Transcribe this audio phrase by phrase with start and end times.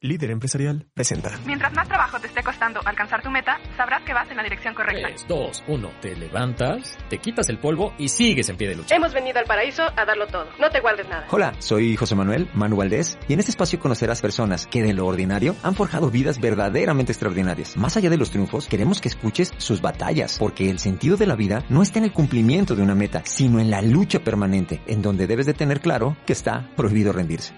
[0.00, 1.30] Líder Empresarial presenta.
[1.46, 4.74] Mientras más trabajo te esté costando alcanzar tu meta, sabrás que vas en la dirección
[4.74, 5.08] correcta.
[5.08, 5.90] 3, 2, 1.
[6.00, 8.96] Te levantas, te quitas el polvo y sigues en pie de lucha.
[8.96, 10.48] Hemos venido al paraíso a darlo todo.
[10.58, 11.26] No te guardes nada.
[11.30, 15.06] Hola, soy José Manuel Manu Valdés y en este espacio conocerás personas que de lo
[15.06, 17.76] ordinario han forjado vidas verdaderamente extraordinarias.
[17.76, 21.36] Más allá de los triunfos, queremos que escuches sus batallas, porque el sentido de la
[21.36, 25.00] vida no está en el cumplimiento de una meta, sino en la lucha permanente, en
[25.00, 27.54] donde debes de tener claro que está prohibido rendirse.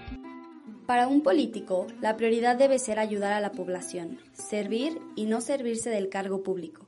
[0.85, 5.89] Para un político, la prioridad debe ser ayudar a la población, servir y no servirse
[5.89, 6.85] del cargo público.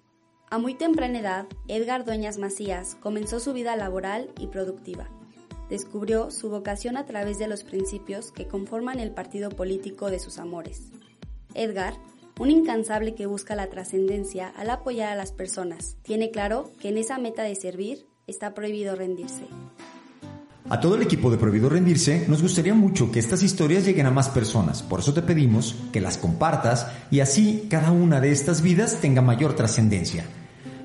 [0.51, 5.09] A muy temprana edad, Edgar Dueñas Macías comenzó su vida laboral y productiva.
[5.67, 10.37] Descubrió su vocación a través de los principios que conforman el partido político de sus
[10.37, 10.91] amores.
[11.55, 11.95] Edgar,
[12.39, 16.99] un incansable que busca la trascendencia al apoyar a las personas, tiene claro que en
[16.99, 19.47] esa meta de servir está prohibido rendirse.
[20.69, 24.11] A todo el equipo de Prohibido Rendirse nos gustaría mucho que estas historias lleguen a
[24.11, 28.61] más personas, por eso te pedimos que las compartas y así cada una de estas
[28.61, 30.25] vidas tenga mayor trascendencia.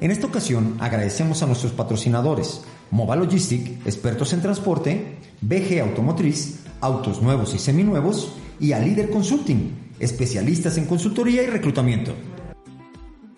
[0.00, 7.20] En esta ocasión agradecemos a nuestros patrocinadores, Mova Logistic, expertos en transporte, BG Automotriz, autos
[7.20, 12.14] nuevos y seminuevos, y a Líder Consulting, especialistas en consultoría y reclutamiento.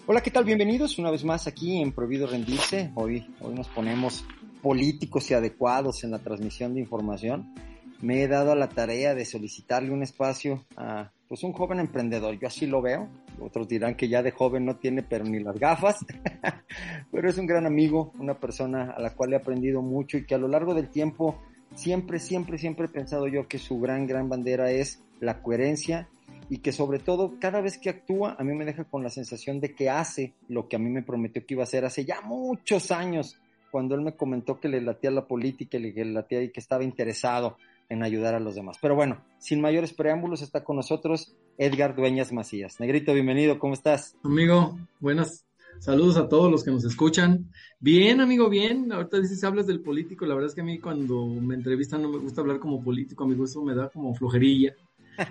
[0.07, 0.45] Hola, ¿qué tal?
[0.45, 2.91] Bienvenidos una vez más aquí en Prohibido Rendirse.
[2.97, 4.27] Hoy, hoy nos ponemos
[4.65, 7.55] políticos y adecuados en la transmisión de información,
[8.01, 12.39] me he dado a la tarea de solicitarle un espacio a pues un joven emprendedor,
[12.39, 13.07] yo así lo veo,
[13.41, 15.99] otros dirán que ya de joven no tiene pero ni las gafas,
[17.13, 20.35] pero es un gran amigo, una persona a la cual he aprendido mucho y que
[20.35, 21.43] a lo largo del tiempo
[21.75, 26.09] siempre, siempre, siempre he pensado yo que su gran, gran bandera es la coherencia
[26.49, 29.61] y que sobre todo cada vez que actúa a mí me deja con la sensación
[29.61, 32.23] de que hace lo que a mí me prometió que iba a hacer hace ya
[32.23, 33.39] muchos años
[33.75, 36.61] cuando él me comentó que le latía la política y que le latía y que
[36.61, 37.57] estaba interesado
[37.89, 38.79] en ayudar a los demás.
[38.81, 42.79] Pero bueno, sin mayores preámbulos, está con nosotros Edgar Dueñas Macías.
[42.79, 44.15] Negrito, bienvenido, ¿cómo estás?
[44.23, 45.45] Amigo, buenas.
[45.81, 47.51] Saludos a todos los que nos escuchan.
[47.81, 48.93] Bien, amigo, bien.
[48.93, 50.25] Ahorita dices, hablas del político.
[50.25, 53.25] La verdad es que a mí cuando me entrevistan no me gusta hablar como político.
[53.25, 54.77] A mi gusto me da como flojerilla.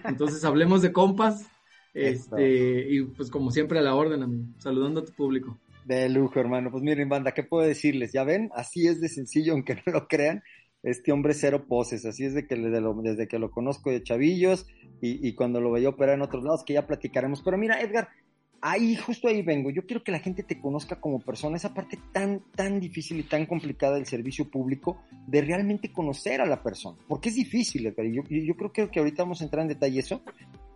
[0.03, 1.47] Entonces hablemos de compas.
[1.93, 4.43] Este, y pues como siempre a la orden, amigo.
[4.57, 5.57] Saludando a tu público.
[5.85, 6.71] De lujo, hermano.
[6.71, 8.11] Pues miren, banda, ¿qué puedo decirles?
[8.13, 10.44] Ya ven, así es de sencillo, aunque no lo crean.
[10.81, 14.67] Este hombre cero poses, así es de que desde que lo conozco de chavillos
[14.99, 17.41] y, cuando lo veía operar en otros lados, que ya platicaremos.
[17.41, 18.09] Pero mira, Edgar,
[18.61, 19.69] ahí, justo ahí vengo.
[19.69, 23.23] Yo quiero que la gente te conozca como persona, esa parte tan, tan difícil y
[23.23, 26.97] tan complicada del servicio público, de realmente conocer a la persona.
[27.07, 27.94] Porque es difícil.
[27.97, 30.21] Y yo, yo creo que ahorita vamos a entrar en detalle eso.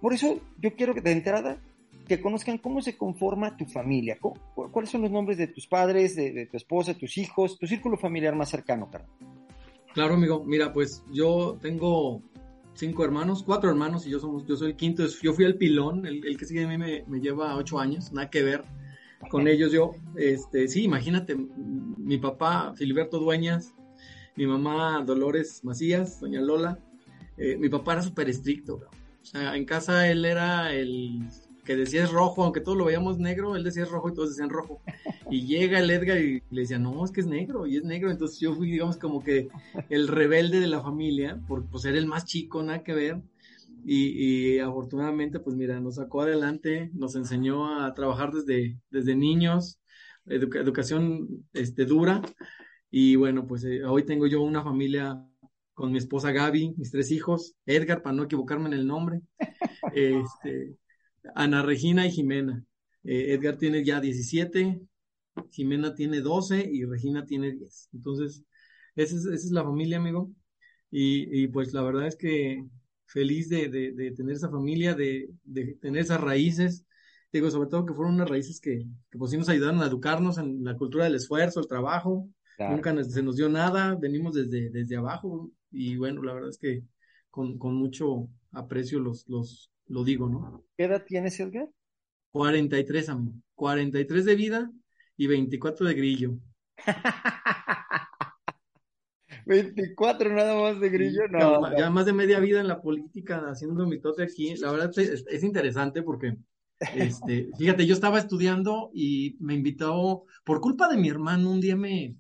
[0.02, 1.62] Por eso yo quiero que de entrada
[2.08, 4.18] que conozcan cómo se conforma tu familia,
[4.72, 8.36] cuáles son los nombres de tus padres, de, tu esposa, tus hijos, tu círculo familiar
[8.36, 9.12] más cercano, Carlos.
[9.94, 10.44] Claro, amigo.
[10.46, 12.22] Mira, pues yo tengo
[12.74, 15.06] cinco hermanos, cuatro hermanos y yo somos, yo soy el quinto.
[15.22, 18.30] Yo fui el pilón, el, que sigue de mí me, me, lleva ocho años, nada
[18.30, 18.64] que ver
[19.30, 19.72] con ellos.
[19.72, 23.74] Yo, este, sí, imagínate, mi papá Filiberto Dueñas,
[24.36, 26.80] mi mamá Dolores Macías, doña Lola.
[27.38, 28.82] Eh, mi papá era súper estricto,
[29.22, 31.28] o sea, en casa él era el
[31.68, 34.30] que decía es rojo, aunque todos lo veíamos negro, él decía es rojo y todos
[34.30, 34.82] decían rojo.
[35.30, 38.10] Y llega el Edgar y le decía, no, es que es negro, y es negro.
[38.10, 39.50] Entonces yo fui, digamos, como que
[39.90, 43.22] el rebelde de la familia, por pues, ser el más chico, nada que ver.
[43.86, 49.80] Y, afortunadamente, pues mira, nos sacó adelante, nos enseñó a trabajar desde, desde niños,
[50.26, 52.22] educación este, dura.
[52.90, 55.22] Y bueno, pues eh, hoy tengo yo una familia
[55.74, 59.22] con mi esposa Gaby, mis tres hijos, Edgar, para no equivocarme en el nombre.
[59.94, 60.76] Este,
[61.36, 62.64] Ana Regina y Jimena.
[63.04, 64.82] Eh, Edgar tiene ya 17,
[65.52, 67.90] Jimena tiene 12 y Regina tiene 10.
[67.94, 68.44] Entonces,
[68.96, 70.32] esa es, la familia, amigo.
[70.90, 72.66] Y, pues la verdad es que
[73.06, 73.70] feliz de,
[74.16, 75.30] tener esa familia, de,
[75.82, 76.86] tener esas raíces.
[77.32, 80.38] Digo, sobre todo que fueron unas raíces que, que pues sí nos ayudaron a educarnos
[80.38, 82.30] en la cultura del esfuerzo, el trabajo.
[82.58, 86.84] Nunca se nos dio nada, venimos desde, desde abajo y bueno, la verdad es que
[87.30, 90.64] con, con mucho aprecio los, los, lo digo, ¿no?
[90.78, 91.70] ¿Qué edad tienes, Edgar?
[92.32, 93.34] 43, amigo.
[93.56, 94.72] 43 de vida
[95.16, 96.38] y 24 de grillo.
[99.46, 101.76] 24 nada más de grillo, no.
[101.78, 104.56] Ya más de media vida en la política haciendo mi tote aquí.
[104.58, 106.38] La verdad es, es interesante porque,
[106.94, 111.76] este, fíjate, yo estaba estudiando y me invitó, por culpa de mi hermano, un día
[111.76, 112.16] me,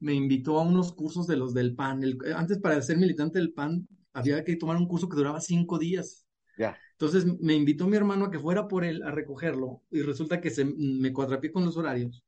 [0.00, 2.02] me invitó a unos cursos de los del PAN.
[2.34, 6.26] antes para ser militante del PAN había que tomar un curso que duraba cinco días.
[6.58, 6.78] Ya.
[6.98, 10.50] Entonces me invitó mi hermano a que fuera por él a recogerlo y resulta que
[10.50, 12.24] se me cuadrapié con los horarios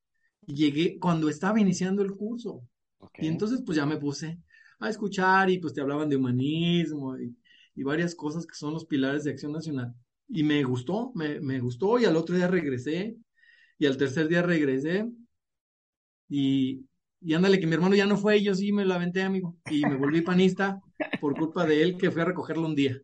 [0.47, 2.63] y llegué cuando estaba iniciando el curso.
[3.15, 4.39] Y entonces pues ya me puse
[4.81, 7.35] a escuchar y pues te hablaban de humanismo y,
[7.83, 9.95] varias cosas que son los pilares de acción nacional.
[10.29, 13.17] Y me gustó, me, me gustó y al otro día regresé
[13.79, 15.09] y al tercer día regresé
[16.29, 16.85] y,
[17.21, 19.57] y ándale, que mi hermano ya no fue, y yo sí me lo aventé, amigo.
[19.71, 20.81] Y me volví panista
[21.21, 23.01] por culpa de él, que fui a recogerlo un día.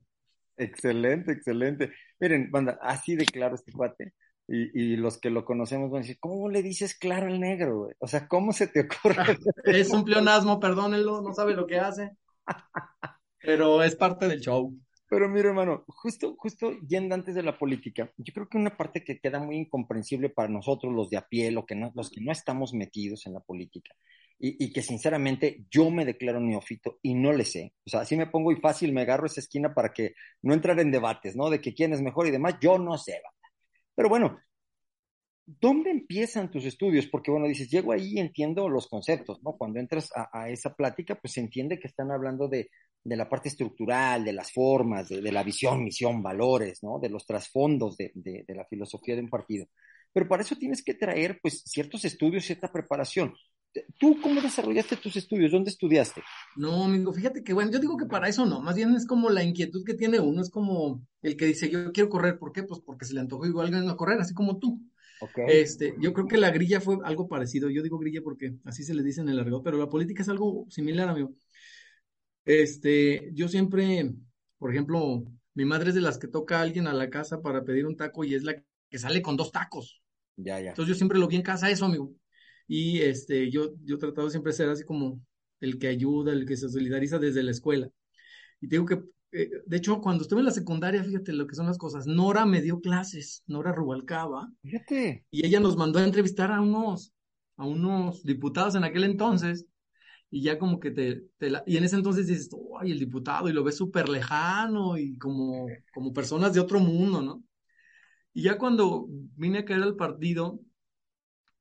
[0.56, 1.92] Excelente, excelente.
[2.20, 4.14] Miren, banda, así de claro este cuate.
[4.46, 7.88] Y, y, los que lo conocemos van a decir, ¿cómo le dices claro al negro?
[7.98, 9.16] O sea, ¿cómo se te ocurre?
[9.64, 12.10] es un pleonasmo, perdónenlo, no sabe lo que hace.
[13.40, 14.74] Pero es parte del show.
[15.08, 19.04] Pero mira, hermano, justo, justo yendo antes de la política, yo creo que una parte
[19.04, 22.20] que queda muy incomprensible para nosotros, los de a pie, lo que no, los que
[22.20, 23.94] no estamos metidos en la política,
[24.38, 27.72] y, que sinceramente yo me declaro neófito y no le sé.
[27.86, 30.78] O sea, así me pongo y fácil me agarro esa esquina para que no entrar
[30.80, 31.48] en debates, ¿no?
[31.48, 33.20] De que quién es mejor y demás, yo no sé,
[33.94, 34.38] Pero bueno,
[35.46, 37.06] ¿dónde empiezan tus estudios?
[37.06, 39.56] Porque, bueno, dices, llego ahí y entiendo los conceptos, ¿no?
[39.56, 42.70] Cuando entras a, esa plática, pues se entiende que están hablando de
[43.04, 46.98] de la parte estructural, de las formas, de, la visión, misión, valores, ¿no?
[46.98, 49.66] De los trasfondos de, de, la filosofía de un partido.
[50.10, 53.34] Pero para eso tienes que traer, pues, ciertos estudios, cierta preparación.
[53.98, 55.50] ¿Tú cómo desarrollaste tus estudios?
[55.50, 56.22] ¿Dónde estudiaste?
[56.56, 59.30] No, amigo, fíjate que, bueno, yo digo que para eso no, más bien es como
[59.30, 62.62] la inquietud que tiene uno, es como el que dice, yo quiero correr, ¿por qué?
[62.62, 64.80] Pues porque se le antojó igual a correr, así como tú.
[65.20, 65.44] Okay.
[65.48, 68.94] Este, yo creo que la grilla fue algo parecido, yo digo grilla porque así se
[68.94, 71.34] le dice en el argot, pero la política es algo similar, amigo.
[72.44, 74.12] Este, yo siempre,
[74.58, 75.24] por ejemplo,
[75.54, 77.96] mi madre es de las que toca a alguien a la casa para pedir un
[77.96, 78.54] taco y es la
[78.90, 80.02] que sale con dos tacos.
[80.36, 80.70] Ya, ya.
[80.70, 82.12] Entonces yo siempre lo vi en casa eso, amigo.
[82.66, 85.20] Y este, yo, yo he tratado siempre de ser así como
[85.60, 87.88] el que ayuda, el que se solidariza desde la escuela.
[88.60, 89.02] Y te digo que,
[89.32, 92.06] eh, de hecho, cuando estuve en la secundaria, fíjate lo que son las cosas.
[92.06, 94.50] Nora me dio clases, Nora Rubalcaba.
[94.62, 95.26] Fíjate.
[95.30, 97.12] Y ella nos mandó a entrevistar a unos,
[97.56, 99.66] a unos diputados en aquel entonces
[100.34, 101.28] y ya como que te,
[101.64, 102.50] y en ese entonces dices,
[102.80, 107.22] ay, el diputado, y lo ves súper lejano y como, como personas de otro mundo,
[107.22, 107.44] ¿no?
[108.32, 109.06] Y ya cuando
[109.36, 110.58] vine a caer al partido,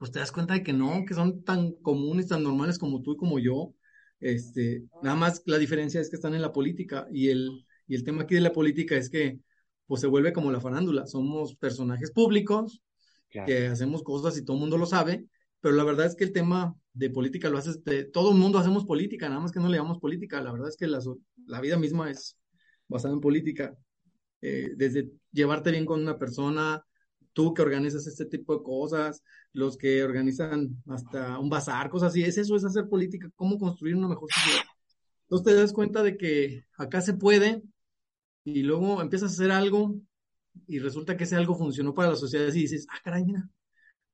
[0.03, 3.13] pues te das cuenta de que no, que son tan comunes, tan normales como tú
[3.13, 3.73] y como yo.
[4.19, 8.03] Este, nada más la diferencia es que están en la política y el, y el
[8.03, 9.39] tema aquí de la política es que
[9.85, 12.83] pues se vuelve como la farándula, somos personajes públicos
[13.29, 15.25] que hacemos cosas y todo el mundo lo sabe,
[15.61, 18.59] pero la verdad es que el tema de política lo haces, de, todo el mundo
[18.59, 20.99] hacemos política, nada más que no le llamamos política, la verdad es que la,
[21.47, 22.37] la vida misma es
[22.89, 23.73] basada en política,
[24.41, 26.85] eh, desde llevarte bien con una persona,
[27.33, 29.21] tú que organizas este tipo de cosas,
[29.51, 33.95] los que organizan hasta un bazar, cosas así, es eso, es hacer política, cómo construir
[33.95, 34.63] una mejor sociedad.
[35.23, 37.63] Entonces te das cuenta de que acá se puede
[38.43, 39.95] y luego empiezas a hacer algo
[40.67, 43.49] y resulta que ese algo funcionó para la sociedad y dices, ah, caray, mira,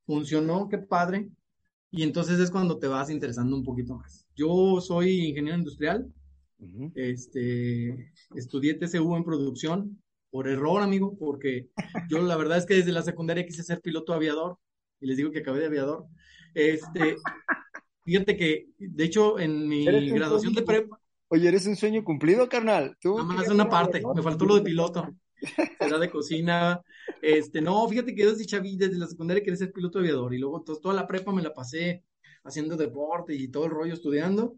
[0.06, 1.30] funcionó, qué padre,
[1.92, 4.26] y entonces es cuando te vas interesando un poquito más.
[4.36, 6.12] Yo soy ingeniero industrial,
[6.96, 11.70] este, estudié TCU en producción, por error, amigo, porque
[12.10, 14.58] yo la verdad es que desde la secundaria quise ser piloto aviador,
[15.00, 16.06] y les digo que acabé de aviador.
[16.54, 17.16] Este,
[18.04, 21.00] fíjate que, de hecho, en mi graduación de prepa.
[21.30, 22.98] Oye, eres un sueño cumplido, carnal.
[23.00, 25.08] ¿Tú nada más una parte, me faltó lo de piloto.
[25.80, 26.82] Era de cocina.
[27.22, 30.38] Este, no, fíjate que yo desde chaví, desde la secundaria quería ser piloto aviador y
[30.38, 32.04] luego toda la prepa me la pasé
[32.44, 34.56] haciendo deporte y todo el rollo estudiando.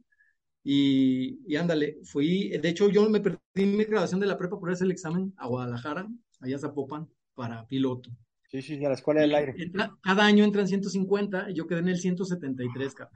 [0.64, 4.70] Y, y ándale, fui, de hecho yo me perdí mi graduación de la prepa por
[4.70, 6.08] hacer el examen a Guadalajara,
[6.40, 8.12] allá a Zapopan, para piloto.
[8.50, 9.56] Sí, sí, a la escuela del aire.
[10.04, 13.12] cada año entran 150 y yo quedé en el 173, cara.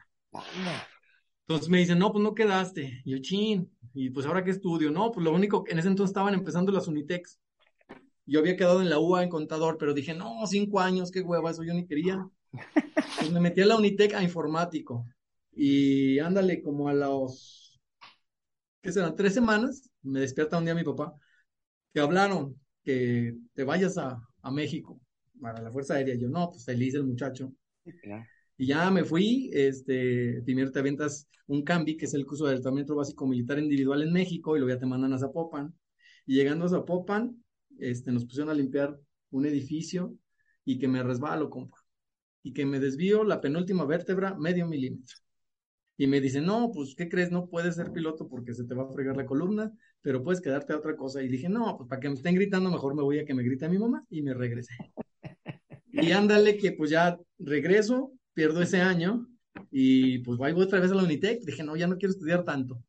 [1.47, 3.01] Entonces me dicen, no, pues no quedaste.
[3.03, 6.11] Y yo, chin, y pues ahora qué estudio, no, pues lo único, en ese entonces
[6.11, 7.39] estaban empezando las Unitex.
[8.25, 11.51] Yo había quedado en la UA en contador, pero dije, no, cinco años, qué hueva,
[11.51, 12.27] eso yo ni quería.
[13.19, 15.05] Pues me metí a la Unitec a informático.
[15.55, 17.79] Y ándale, como a los,
[18.81, 19.15] ¿qué serán?
[19.15, 21.13] Tres semanas, me despierta un día mi papá,
[21.93, 24.99] que hablaron que te vayas a, a México
[25.39, 26.15] para la Fuerza Aérea.
[26.15, 27.53] Yo, no, pues feliz el muchacho.
[28.57, 32.55] Y ya me fui, este, primero te aventas un CAMBI, que es el curso de
[32.55, 35.73] tratamiento básico militar individual en México, y luego ya te mandan a Zapopan.
[36.25, 37.43] Y llegando a Zapopan,
[37.79, 38.99] este, nos pusieron a limpiar
[39.31, 40.15] un edificio
[40.63, 41.77] y que me resbalo, compa.
[42.43, 45.17] Y que me desvío la penúltima vértebra medio milímetro.
[45.97, 47.31] Y me dice, no, pues, ¿qué crees?
[47.31, 49.71] No puedes ser piloto porque se te va a fregar la columna,
[50.01, 51.23] pero puedes quedarte a otra cosa.
[51.23, 53.43] Y dije, no, pues para que me estén gritando, mejor me voy a que me
[53.43, 54.73] grite mi mamá y me regresé.
[55.97, 59.29] Y ándale que pues ya regreso, pierdo ese año
[59.71, 61.41] y pues voy otra vez a la Unitec.
[61.43, 62.83] Dije, no, ya no quiero estudiar tanto.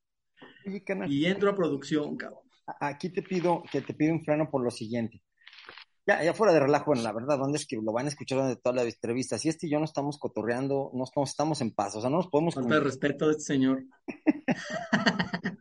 [1.09, 2.41] Y entro a producción, cabrón.
[2.81, 5.23] Aquí te pido que te pido un freno por lo siguiente.
[6.07, 8.39] Ya, ya fuera de relajo, bueno, la verdad, ¿dónde es que lo van a escuchar
[8.39, 9.39] durante toda la entrevista?
[9.39, 12.19] Si este y yo no estamos cotorreando, no estamos, estamos en paz, o sea, no
[12.19, 12.55] nos podemos...
[12.55, 13.83] Falta de respeto de este señor.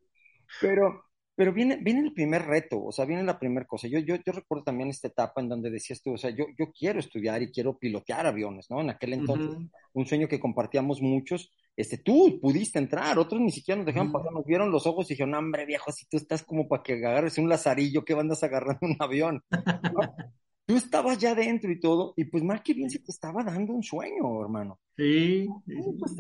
[0.62, 3.88] pero, pero viene, viene el primer reto, o sea, viene la primera cosa.
[3.88, 6.72] Yo, yo, yo recuerdo también esta etapa en donde decías tú, o sea, yo, yo
[6.72, 8.82] quiero estudiar y quiero pilotear aviones, ¿no?
[8.82, 9.58] En aquel entonces,
[9.94, 11.52] un sueño que compartíamos muchos.
[11.76, 15.14] Este, tú pudiste entrar, otros ni siquiera nos dejaron pasar, nos vieron los ojos y
[15.14, 18.80] dijeron, hombre, viejo, si tú estás como para que agarres un lazarillo, ¿qué andas agarrando
[18.84, 19.44] un avión?
[20.66, 23.74] tú estabas ya dentro y todo, y pues más que bien se te estaba dando
[23.74, 24.80] un sueño, hermano.
[24.96, 25.48] Sí,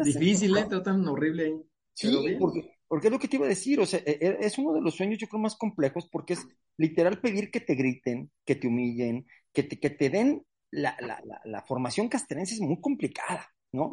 [0.04, 0.66] difícil, ¿eh?
[0.68, 1.56] Tratan horrible.
[1.94, 4.58] Sí, porque porque es lo que te iba a decir, o sea, e, e, es
[4.58, 6.48] uno de los sueños yo creo más complejos porque es
[6.78, 11.22] literal pedir que te griten, que te humillen, que te, que te den la, la,
[11.46, 13.92] la, formación castrense es muy complicada, ¿no?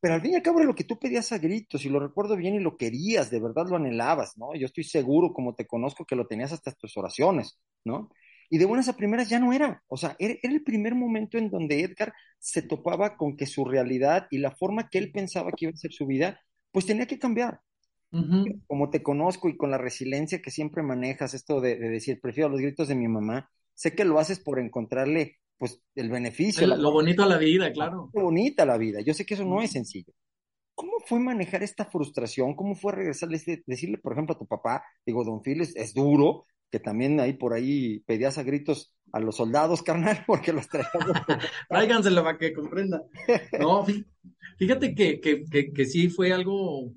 [0.00, 2.00] Pero al fin y al cabo era lo que tú pedías a gritos, y lo
[2.00, 4.54] recuerdo bien y lo querías, de verdad lo anhelabas, ¿no?
[4.54, 8.10] Yo estoy seguro, como te conozco, que lo tenías hasta tus oraciones, ¿no?
[8.50, 11.38] Y de buenas a primeras ya no era, o sea, era, era el primer momento
[11.38, 15.52] en donde Edgar se topaba con que su realidad y la forma que él pensaba
[15.52, 17.60] que iba a ser su vida, pues tenía que cambiar.
[18.66, 22.60] Como te conozco y con la resiliencia que siempre manejas, esto de, decir, prefiero los
[22.60, 26.66] gritos de mi mamá, sé que lo haces por encontrarle pues el beneficio.
[26.66, 28.10] lo bonito a la vida, claro.
[28.14, 29.00] Lo bonita la vida.
[29.00, 30.12] Yo sé que eso no es sencillo.
[30.74, 32.56] ¿Cómo fue manejar esta frustración?
[32.56, 36.80] ¿Cómo fue regresarle, decirle, por ejemplo, a tu papá, digo, don Phil, es, duro, que
[36.80, 40.90] también ahí por ahí pedías a gritos a los soldados, carnal, porque los traías.
[41.68, 43.00] Tráiganselo para que comprenda.
[43.60, 43.86] No,
[44.58, 46.92] fíjate que, que, que, que, sí fue algo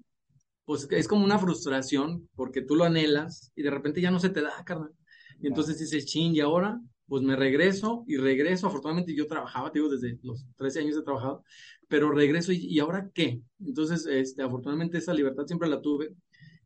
[0.65, 4.29] pues es como una frustración porque tú lo anhelas y de repente ya no se
[4.29, 4.95] te da, carnal.
[5.39, 8.67] Y entonces dices, ching, y ahora pues me regreso y regreso.
[8.67, 11.43] Afortunadamente yo trabajaba, digo, desde los 13 años he trabajado,
[11.87, 13.41] pero regreso y, ahora qué?
[13.59, 16.15] Entonces, este, afortunadamente esa libertad siempre la tuve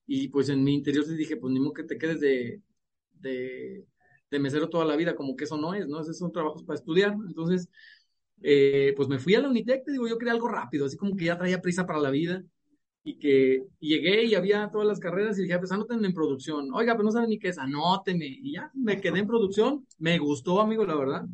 [0.08, 2.62] y pues en mi interior te dije, pues ni modo que te quedes de,
[3.14, 3.86] de,
[4.32, 6.02] de mesero toda la vida, como que eso no es, ¿no?
[6.02, 7.14] Esos son trabajos para estudiar.
[7.28, 7.70] Entonces,
[8.42, 11.16] eh, pues me fui a la Unitec, te digo, yo quería algo rápido, así como
[11.16, 12.44] que ya traía prisa para la vida
[13.04, 16.74] y que llegué y había todas las carreras y dije, ah, pues anótenme en producción.
[16.74, 18.26] Oiga, pero no saben ni qué es, anótenme.
[18.28, 19.86] Y ya me quedé en producción.
[19.98, 21.26] Me gustó, amigo, la verdad.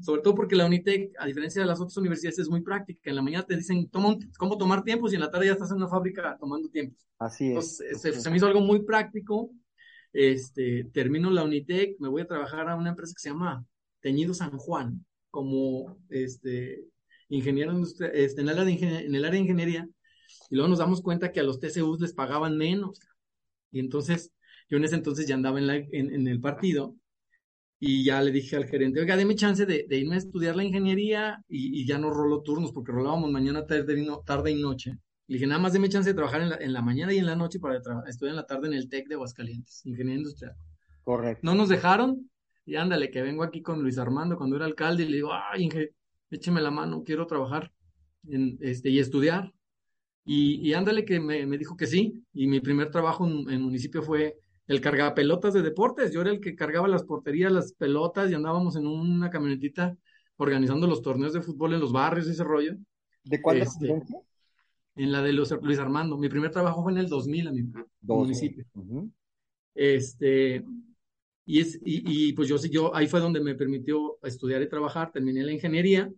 [0.00, 3.08] Sobre todo porque la Unitec, a diferencia de las otras universidades, es muy práctica.
[3.08, 5.78] En la mañana te dicen cómo tomar tiempos y en la tarde ya estás en
[5.78, 6.98] una fábrica tomando tiempos.
[7.18, 7.80] Así es.
[7.80, 9.50] Entonces, se, me hizo algo muy práctico.
[10.12, 13.66] Este, termino la Unitec, me voy a trabajar a una empresa que se llama
[14.00, 16.84] Teñido San Juan, como este,
[17.28, 19.88] ingeniero este, en, el área de en el área de ingeniería
[20.50, 23.00] y luego nos damos cuenta que a los TCUs les pagaban menos.
[23.70, 24.32] Y entonces,
[24.68, 26.94] yo en ese entonces ya andaba en, la, en, el partido
[27.78, 31.42] y ya le dije al gerente, oiga, deme chance de, irme a estudiar la ingeniería
[31.48, 34.98] y, ya no rolo turnos porque rolábamos mañana, tarde y, tarde y noche.
[35.26, 37.26] Le dije, nada más deme chance de trabajar en la, en la mañana y en
[37.26, 40.54] la noche para estudiar en la tarde en el TEC de Aguascalientes, ingeniería industrial.
[41.02, 41.40] Correcto.
[41.42, 42.30] No nos dejaron
[42.66, 45.64] y ándale, que vengo aquí con Luis Armando cuando era alcalde y le digo, ay,
[45.64, 45.94] Inge,
[46.30, 47.70] écheme la mano, quiero trabajar
[48.28, 49.52] en, este, y estudiar.
[50.26, 52.24] Y, ándale que me, dijo que sí.
[52.32, 56.12] Y mi primer trabajo en, municipio fue el cargapelotas de deportes.
[56.12, 59.96] Yo era el que cargaba las porterías, las pelotas y andábamos en una camionetita
[60.36, 62.74] organizando los torneos de fútbol en los barrios, ese rollo.
[63.22, 64.02] ¿De cuál este,
[64.96, 66.16] En la de Luis Armando.
[66.16, 67.64] Mi primer trabajo fue en el 2000 a mi
[68.02, 68.64] municipio.
[69.74, 70.64] Este,
[71.44, 75.12] y, es, y, y, pues yo, yo, ahí fue donde me permitió estudiar y trabajar.
[75.12, 76.10] Terminé la ingeniería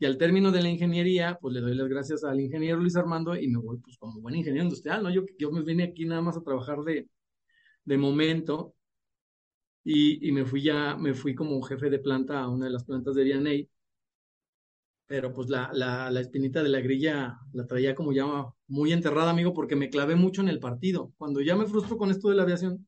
[0.00, 3.36] y al término de la ingeniería, pues le doy las gracias al ingeniero Luis Armando
[3.36, 5.10] y me voy pues como buen ingeniero industrial, ¿no?
[5.10, 7.06] Yo, yo me vine aquí nada más a trabajar de,
[7.84, 8.74] de momento
[9.84, 12.84] y, y, me fui ya, me fui como jefe de planta a una de las
[12.84, 13.68] plantas de DNA.
[15.06, 18.24] Pero pues la, la, la espinita de la grilla la traía como ya
[18.68, 21.12] muy enterrada, amigo, porque me clavé mucho en el partido.
[21.18, 22.86] Cuando ya me frustro con esto de la aviación,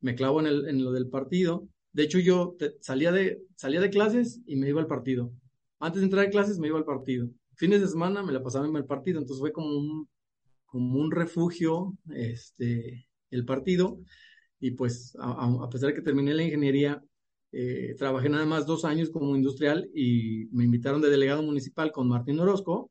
[0.00, 1.68] me clavo en, el, en lo del partido.
[1.92, 5.32] De hecho, yo salía, de, salía de clases y me iba al partido
[5.80, 7.28] antes de entrar a clases me iba al partido.
[7.54, 10.08] Fines de semana me la pasaba en el partido, entonces fue como un,
[10.66, 13.98] como un refugio este, el partido.
[14.60, 17.02] Y pues a, pesar de que terminé la ingeniería,
[17.52, 22.08] eh, trabajé nada más dos años como industrial y me invitaron de delegado municipal con
[22.08, 22.90] Martín Orozco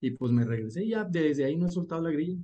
[0.00, 2.38] y pues me regresé y ya desde ahí no he soltado la grilla.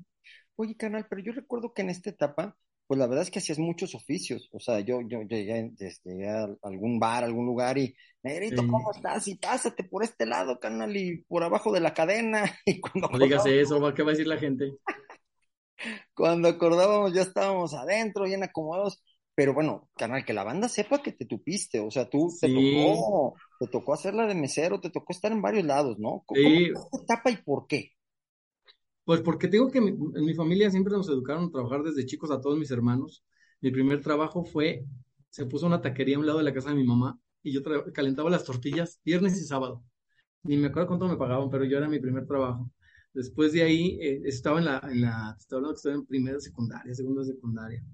[0.57, 2.57] Oye, canal, pero yo recuerdo que en esta etapa
[2.93, 4.51] pues la verdad es que hacías muchos oficios.
[4.53, 9.27] O sea, yo, yo, llegué, este, a algún bar, algún lugar y, Negrito, ¿cómo estás?
[9.29, 12.45] Y pásate por este lado, canal, y por abajo de la cadena.
[12.67, 14.73] Y cuando no digas eso, ¿qué va a decir la gente?
[16.15, 19.03] Cuando acordábamos ya estábamos adentro, bien acomodados.
[19.35, 23.37] Pero bueno, carnal, que la banda sepa que te tupiste, o sea, tú te tocó,
[23.59, 26.25] te tocó hacerla de mesero, te tocó estar en varios lados, ¿no?
[26.27, 26.73] ¿Cómo, Sí.
[26.75, 27.93] ¿Cómo etapa y por qué?
[29.05, 32.31] Pues porque tengo que mi- en mi familia siempre nos educaron a trabajar desde chicos
[32.31, 33.25] a todos mis hermanos.
[33.61, 34.85] Mi primer trabajo fue,
[35.31, 37.63] se puso una taquería a un lado de la casa de mi mamá y yo
[37.93, 39.83] calentaba las tortillas viernes y sábado.
[40.45, 42.71] Ni me acuerdo cuánto me pagaban, pero yo era mi primer trabajo.
[43.15, 46.95] Después de ahí eh, estaba en la, en la, estaba que estaba en primera secundaria,
[46.95, 47.85] segunda secundaria.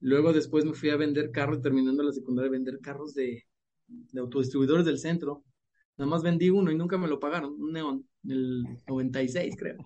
[0.00, 3.44] Luego después me fui a vender carros, terminando la secundaria, vender carros de,
[3.88, 5.44] de autodistribuidores del centro.
[5.98, 9.78] Nada más vendí uno y nunca me lo pagaron, un neón, en el 96 creo.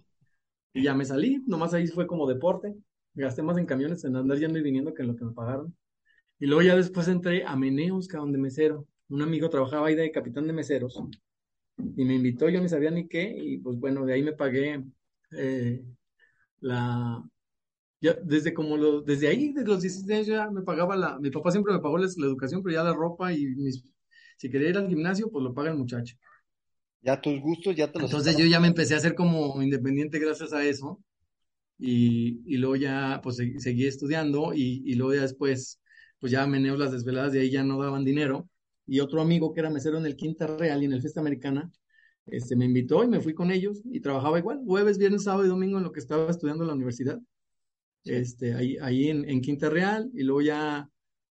[0.73, 2.75] Y ya me salí, nomás ahí fue como deporte.
[3.15, 5.77] Gasté más en camiones, en andar yendo y viniendo que en lo que me pagaron.
[6.39, 8.87] Y luego ya después entré a Meneos, cabrón, de mesero.
[9.09, 11.01] Un amigo trabajaba ahí de capitán de meseros.
[11.79, 13.35] Y me invitó, yo ni sabía ni qué.
[13.39, 14.83] Y pues bueno, de ahí me pagué
[15.33, 15.85] eh,
[16.61, 17.23] la...
[18.01, 21.19] Ya, desde como lo, desde ahí, desde los 16 años ya me pagaba la...
[21.21, 23.85] Mi papá siempre me pagó la, la educación, pero ya la ropa y mis...
[24.37, 26.17] Si quería ir al gimnasio, pues lo paga el muchacho.
[27.03, 30.19] Ya tus gustos ya te los Entonces yo ya me empecé a hacer como independiente
[30.19, 31.01] gracias a eso.
[31.79, 35.81] Y, y luego ya pues se- seguí estudiando y, y luego ya después
[36.21, 38.49] pues ya meneos las desveladas de ahí ya no daban dinero.
[38.87, 41.71] Y otro amigo que era mesero en el Quinta Real y en el Fiesta Americana
[42.27, 45.49] este, me invitó y me fui con ellos y trabajaba igual jueves, viernes, sábado y
[45.49, 47.21] domingo en lo que estaba estudiando en la universidad.
[48.05, 50.91] Este, ahí, ahí en, en Quinta Real y luego ya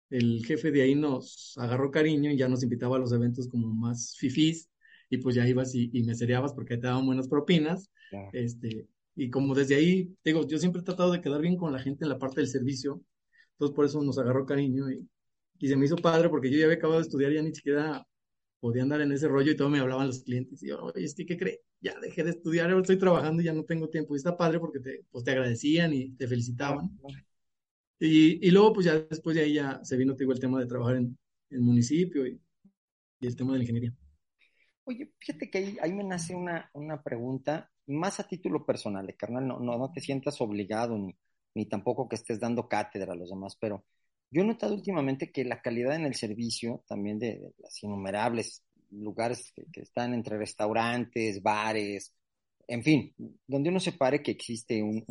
[0.09, 3.67] el jefe de ahí nos agarró cariño y ya nos invitaba a los eventos como
[3.73, 4.69] más fifís
[5.11, 7.91] y pues ya ibas y, y mesereabas porque te daban buenas propinas.
[8.09, 8.29] Claro.
[8.31, 11.79] Este, y como desde ahí, digo, yo siempre he tratado de quedar bien con la
[11.79, 13.03] gente en la parte del servicio,
[13.51, 15.05] entonces por eso nos agarró cariño y,
[15.59, 17.53] y se me hizo padre porque yo ya había acabado de estudiar y ya ni
[17.53, 18.07] siquiera
[18.61, 21.25] podía andar en ese rollo y todo me hablaban los clientes y yo, oye, ¿este
[21.25, 21.59] qué cree?
[21.81, 24.13] Ya dejé de estudiar, ahora estoy trabajando y ya no tengo tiempo.
[24.13, 26.91] Y está padre porque te, pues, te agradecían y te felicitaban.
[27.99, 30.59] Y, y luego, pues ya después de ahí ya se vino, te digo, el tema
[30.59, 31.17] de trabajar en
[31.49, 32.39] el municipio y,
[33.19, 33.95] y el tema de la ingeniería.
[34.83, 39.15] Oye, fíjate que ahí, ahí me nace una, una pregunta, más a título personal, eh,
[39.15, 41.15] carnal, no, no, no te sientas obligado ni,
[41.53, 43.85] ni tampoco que estés dando cátedra a los demás, pero
[44.31, 48.63] yo he notado últimamente que la calidad en el servicio, también de, de las innumerables
[48.91, 52.13] lugares que, están entre restaurantes, bares,
[52.67, 53.13] en fin,
[53.47, 55.03] donde uno se pare que existe un,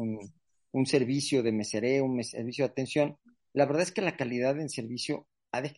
[0.72, 3.18] un, servicio de mesereo, un servicio de atención,
[3.52, 5.26] la verdad es que la calidad en servicio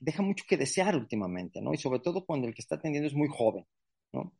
[0.00, 1.72] deja mucho que desear últimamente, ¿no?
[1.72, 3.66] Y sobre todo cuando el que está atendiendo es muy joven,
[4.12, 4.34] ¿no?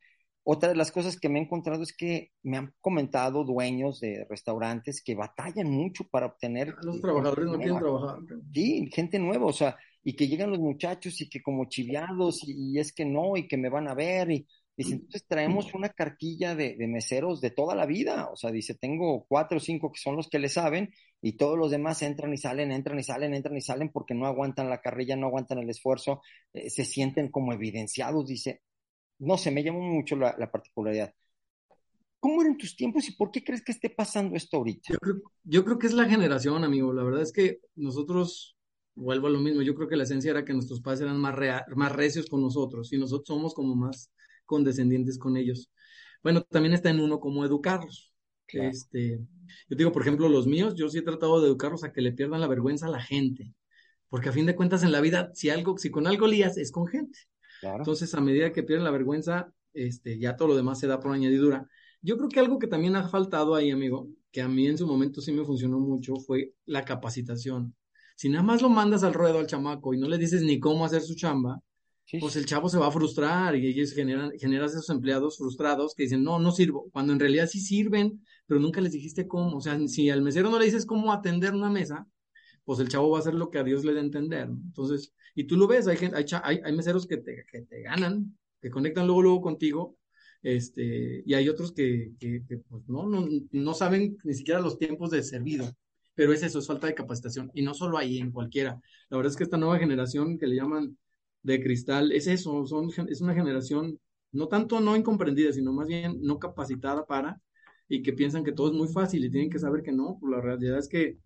[0.45, 4.25] Otra de las cosas que me he encontrado es que me han comentado dueños de
[4.29, 6.75] restaurantes que batallan mucho para obtener...
[6.81, 8.19] Los trabajadores no quieren trabajar.
[8.53, 12.73] Sí, gente nueva, o sea, y que llegan los muchachos y que como chiviados y,
[12.73, 15.87] y es que no, y que me van a ver, y dice, entonces traemos una
[15.87, 19.93] cartilla de, de meseros de toda la vida, o sea, dice, tengo cuatro o cinco
[19.93, 23.03] que son los que le saben, y todos los demás entran y salen, entran y
[23.03, 26.83] salen, entran y salen porque no aguantan la carrilla, no aguantan el esfuerzo, eh, se
[26.83, 28.61] sienten como evidenciados, dice,
[29.23, 31.13] no sé, me llamó mucho la, la particularidad.
[32.19, 34.93] ¿Cómo eran tus tiempos y por qué crees que esté pasando esto ahorita?
[34.93, 36.93] Yo creo, yo creo que es la generación, amigo.
[36.93, 38.55] La verdad es que nosotros,
[38.95, 41.35] vuelvo a lo mismo, yo creo que la esencia era que nuestros padres eran más,
[41.35, 44.09] rea- más recios con nosotros y nosotros somos como más
[44.45, 45.69] condescendientes con ellos.
[46.21, 48.13] Bueno, también está en uno cómo educarlos.
[48.47, 48.69] Claro.
[48.69, 49.19] Este,
[49.69, 52.13] yo digo, por ejemplo, los míos, yo sí he tratado de educarlos a que le
[52.13, 53.53] pierdan la vergüenza a la gente.
[54.09, 56.71] Porque a fin de cuentas en la vida, si algo, si con algo lías, es
[56.71, 57.19] con gente.
[57.63, 57.77] Claro.
[57.77, 61.13] Entonces, a medida que pierden la vergüenza, este, ya todo lo demás se da por
[61.13, 61.65] añadidura.
[62.01, 64.85] Yo creo que algo que también ha faltado ahí, amigo, que a mí en su
[64.85, 67.73] momento sí me funcionó mucho, fue la capacitación.
[68.17, 70.83] Si nada más lo mandas al ruedo al chamaco y no le dices ni cómo
[70.83, 71.61] hacer su chamba,
[72.05, 75.95] Sí, pues el chavo se va a frustrar y ellos generan, generas esos empleados frustrados
[75.95, 79.55] que dicen, no, no sirvo, cuando en realidad sí sirven, pero nunca les dijiste cómo.
[79.57, 82.05] O sea, si al mesero no le dices cómo atender una mesa,
[82.65, 84.47] pues el chavo va a hacer lo que a Dios le dé entender.
[84.47, 87.45] Entonces, y tú lo ves, hay, gente, hay, hay, meseros que te,
[87.83, 89.97] ganan, que conectan luego, luego contigo,
[90.41, 92.13] este, y hay otros que,
[92.69, 95.65] pues no, no, no saben ni siquiera los tiempos de servido,
[96.15, 98.79] pero es eso, es falta de capacitación, y no solo ahí, en cualquiera.
[99.09, 100.97] La verdad es que esta nueva generación que le llaman
[101.41, 103.99] de cristal, es eso, son, es una generación
[104.31, 107.39] no tanto no incomprendida, sino más bien no capacitada para,
[107.87, 110.31] y que piensan que todo es muy fácil y tienen que saber que no, pues
[110.31, 111.17] la realidad es que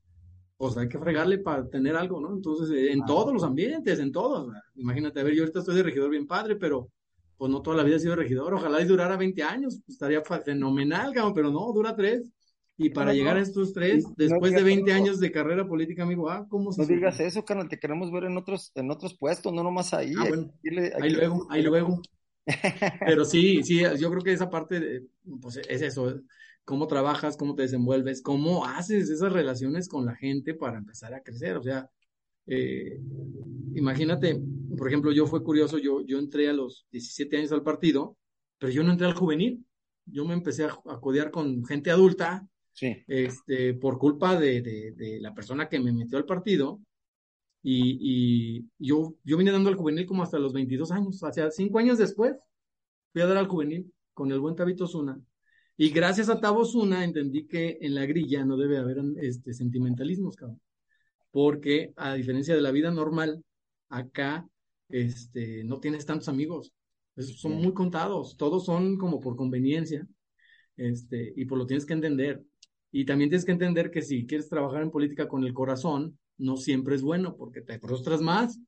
[0.58, 2.34] pues hay que fregarle para tener algo, ¿no?
[2.34, 4.52] Entonces, eh, en todos los ambientes, en todos.
[4.76, 6.92] Imagínate, a ver, yo ahorita estoy de regidor bien padre, pero
[7.38, 8.54] pues no toda la vida he sido regidor.
[8.54, 12.32] Ojalá y durara 20 años, pues, estaría fenomenal, cabrón, pero no, dura tres.
[12.78, 14.98] Y para No, llegar a estos tres, no después de digas 20 eso.
[14.98, 18.26] años de carrera política, amigo, ah, ¿cómo se No digas eso, carnal, te queremos ver
[18.26, 20.14] en otros, en otros puestos, no nomás ahí.
[20.16, 20.54] Ah, bueno,
[21.00, 22.02] ahí luego, ahí luego.
[23.04, 25.08] Pero sí, sí, yo creo que esa parte, de,
[25.42, 26.22] pues es eso.
[26.68, 31.24] Cómo trabajas, cómo te desenvuelves, cómo haces esas relaciones con la gente para empezar a
[31.24, 31.56] crecer.
[31.56, 31.90] O sea,
[32.46, 33.00] eh,
[33.74, 34.38] imagínate,
[34.78, 38.18] por ejemplo, yo fue curioso, yo, yo entré a los 17 años al partido,
[38.60, 39.66] pero yo no entré al juvenil.
[40.06, 42.98] Yo me empecé a, a codear con gente adulta, Sí.
[43.08, 46.82] este, por culpa de, de, de la persona que me metió al partido.
[47.64, 51.50] Y, y yo, yo vine dando al juvenil como hasta los 22 años, o sea,
[51.50, 52.36] cinco años después,
[53.14, 55.18] fui a dar al juvenil con el buen Tabito Zuna.
[55.78, 60.36] Y gracias a Tabo Zuna entendí que en la grilla no debe haber este, sentimentalismos,
[60.36, 60.60] cabrón.
[61.30, 63.44] Porque a diferencia de la vida normal,
[63.90, 64.48] acá
[64.90, 66.74] este, no tienes tantos amigos.
[67.16, 70.08] Son muy contados, todos son como por conveniencia.
[70.78, 72.44] Este, y por lo tienes que entender.
[72.92, 76.58] Y también tienes que entender que si quieres trabajar en política con el corazón, no
[76.58, 78.60] siempre es bueno, porque te frustras más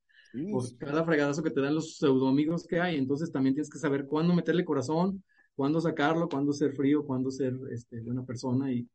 [0.51, 2.97] por cada fregadazo que te dan los pseudo amigos que hay.
[2.97, 5.23] Entonces también tienes que saber cuándo meterle corazón,
[5.59, 8.71] cuándo sacarlo, cuándo ser frío, cuándo ser este, buena persona.
[8.71, 8.87] Y,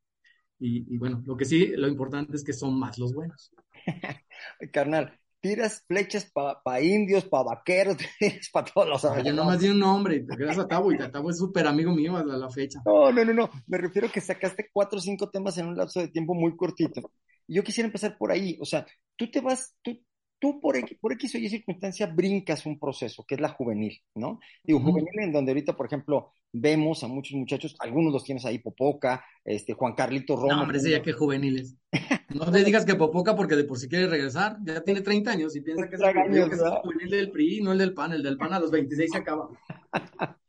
[0.59, 3.53] y, y bueno, lo que sí, lo importante es que son más los buenos.
[4.73, 7.99] Carnal, tiras flechas para pa indios, para vaqueros,
[8.53, 11.67] para todos los Yo nomás di un nombre, gracias a Tabo, y Tabo es súper
[11.67, 12.81] amigo mío a la, la, fecha.
[12.87, 16.01] No, no, no, no, me refiero que sacaste cuatro o cinco temas en un lapso
[16.01, 17.13] de tiempo muy cortito.
[17.47, 19.93] Yo quisiera empezar por ahí, o sea, tú te vas, tú,
[20.39, 24.01] tú por, X, por X o Y circunstancia brincas un proceso, que es la juvenil,
[24.15, 24.41] ¿no?
[24.63, 24.91] Digo, uh -huh.
[24.91, 29.25] juvenil en donde ahorita, por ejemplo, vemos a muchos muchachos, algunos los tienes ahí, Popoca,
[29.45, 30.57] este, Juan Carlito Roma.
[30.57, 31.77] No, hombre, ese ya que juveniles.
[32.35, 35.55] No le digas que Popoca porque de por si quiere regresar, ya tiene 30 años
[35.55, 37.95] y piensa que es, el, años, que es el juvenil del PRI, no el del
[37.95, 39.49] PAN, el del PAN a los 26 se acaba.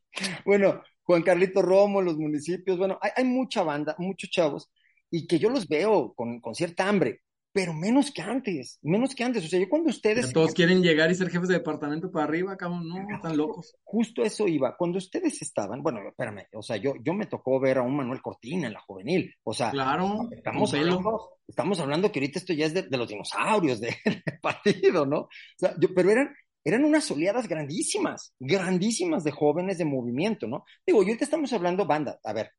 [0.45, 4.71] bueno, Juan Carlito Romo, los municipios, bueno, hay, hay mucha banda, muchos chavos,
[5.12, 7.21] y que yo los veo con, con cierta hambre,
[7.56, 9.46] pero menos que antes, menos que antes.
[9.46, 10.34] O sea, yo cuando ustedes...
[10.34, 13.78] Todos quieren llegar y ser jefes de departamento para arriba, cabrón, no, están locos.
[13.82, 14.76] Justo eso iba.
[14.76, 18.22] Cuando ustedes estaban, bueno, espérame, o sea, yo, yo me tocó ver a un Manuel
[18.22, 19.34] Cortina en la juvenil.
[19.46, 23.08] O sea, claro, estamos, hablando, estamos hablando que ahorita esto ya es de, de los
[23.08, 25.20] dinosaurios del de partido, ¿no?
[25.20, 30.65] O sea, yo, pero eran, eran unas oleadas grandísimas, grandísimas de jóvenes de movimiento, ¿no?
[30.86, 32.52] Digo, yo ahorita estamos hablando banda, a ver,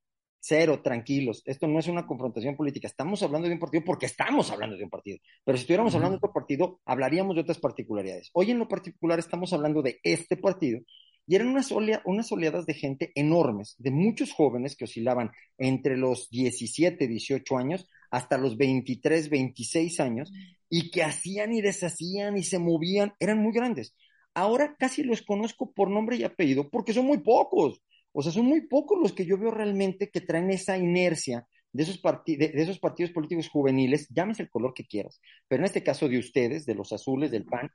[0.46, 4.50] cero, tranquilos, esto no es una confrontación política, estamos hablando de un partido porque estamos
[4.50, 5.98] hablando de un partido, pero si estuviéramos uh -huh.
[5.98, 8.30] hablando de otro partido, hablaríamos de otras particularidades.
[8.32, 10.80] Hoy en lo particular estamos hablando de este partido
[11.26, 15.96] y eran unas, olea, unas oleadas de gente enormes, de muchos jóvenes que oscilaban entre
[15.96, 20.32] los 17, 18 años hasta los 23, 26 años
[20.70, 23.94] y que hacían y deshacían y se movían, eran muy grandes.
[24.34, 27.82] Ahora casi los conozco por nombre y apellido porque son muy pocos.
[28.18, 31.82] O sea, son muy pocos los que yo veo realmente que traen esa inercia de
[31.82, 35.82] esos, de, de esos partidos políticos juveniles, llámese el color que quieras, pero en este
[35.82, 37.70] caso de ustedes, de los azules, del PAN,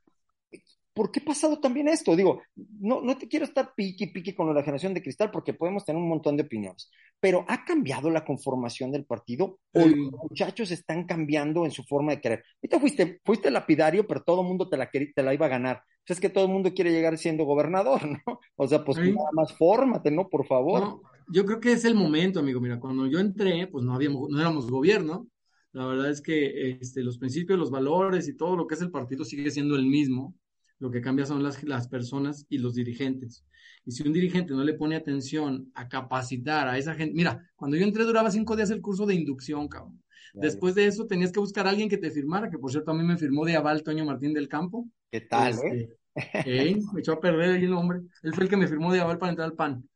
[0.96, 2.16] ¿por qué ha pasado también esto?
[2.16, 5.86] Digo, no, no te quiero estar pique pique con la generación de cristal porque podemos
[5.86, 10.72] tener un montón de opiniones, pero ¿ha cambiado la conformación del partido o los muchachos
[10.72, 12.44] están cambiando en su forma de querer?
[12.64, 15.84] Ahorita fuiste, fuiste lapidario, pero todo el mundo te la, te la iba a ganar.
[16.04, 18.40] O sea, es que todo el mundo quiere llegar siendo gobernador, ¿no?
[18.56, 19.12] O sea, pues sí.
[19.12, 20.30] nada más fórmate, ¿no?
[20.30, 20.82] Por favor.
[20.82, 22.60] No, yo creo que es el momento, amigo.
[22.60, 25.28] Mira, cuando yo entré, pues no habíamos, no éramos gobierno.
[25.74, 28.92] La verdad es que este, los principios, los valores y todo lo que es el
[28.92, 30.36] partido sigue siendo el mismo.
[30.80, 33.46] Lo que cambia son las, las personas y los dirigentes.
[33.86, 37.78] Y si un dirigente no le pone atención a capacitar a esa gente, mira, cuando
[37.78, 40.02] yo entré duraba cinco días el curso de inducción, cabrón.
[40.34, 42.94] Después de eso tenías que buscar a alguien que te firmara, que por cierto a
[42.94, 44.88] mí me firmó de aval Toño Martín del Campo.
[45.12, 46.44] ¿Qué tal, este, eh?
[46.46, 46.80] eh?
[46.94, 48.00] Me echó a perder ahí el hombre.
[48.24, 49.88] Él fue el que me firmó de aval para entrar al PAN.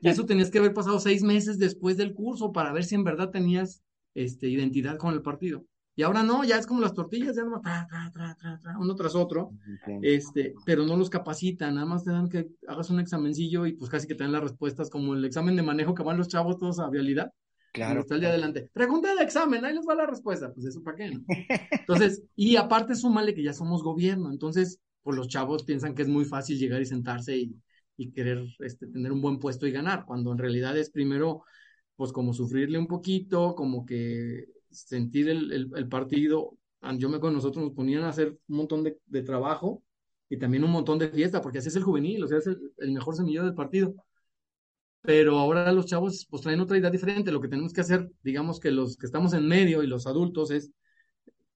[0.00, 3.04] Y eso tenías que haber pasado seis meses después del curso para ver si en
[3.04, 3.82] verdad tenías
[4.14, 5.66] este, identidad con el partido.
[5.96, 9.14] Y ahora no, ya es como las tortillas, ya nomás tra, tra, tra, uno tras
[9.14, 9.98] otro, okay.
[10.02, 13.90] este, pero no los capacitan, nada más te dan que hagas un examencillo y pues
[13.90, 16.58] casi que te dan las respuestas como el examen de manejo que van los chavos
[16.58, 17.30] todos a vialidad.
[17.74, 18.02] Claro.
[18.02, 18.70] Está el día adelante.
[18.72, 20.52] Pregunta de examen, ahí les va la respuesta.
[20.54, 21.24] Pues eso para qué, ¿no?
[21.72, 26.08] Entonces, y aparte súmale que ya somos gobierno, entonces, pues los chavos piensan que es
[26.08, 27.56] muy fácil llegar y sentarse y,
[27.96, 31.42] y querer este, tener un buen puesto y ganar, cuando en realidad es primero,
[31.96, 36.56] pues como sufrirle un poquito, como que sentir el, el, el partido.
[36.96, 39.82] Yo me con nosotros nos ponían a hacer un montón de, de, trabajo
[40.28, 42.72] y también un montón de fiesta, porque así es el juvenil, o sea, es el,
[42.78, 43.96] el mejor semillero del partido
[45.04, 47.30] pero ahora los chavos pues traen otra idea diferente.
[47.30, 50.50] Lo que tenemos que hacer, digamos que los que estamos en medio y los adultos
[50.50, 50.72] es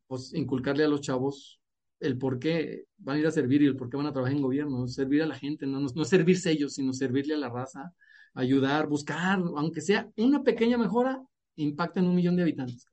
[0.07, 1.59] pues inculcarle a los chavos
[1.99, 4.37] el por qué van a ir a servir y el por qué van a trabajar
[4.37, 7.49] en gobierno, servir a la gente, no, no, no servirse ellos, sino servirle a la
[7.49, 7.95] raza,
[8.35, 11.23] ayudar, buscar, aunque sea una pequeña mejora,
[11.57, 12.87] impacta en un millón de habitantes.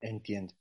[0.00, 0.54] Entiendo.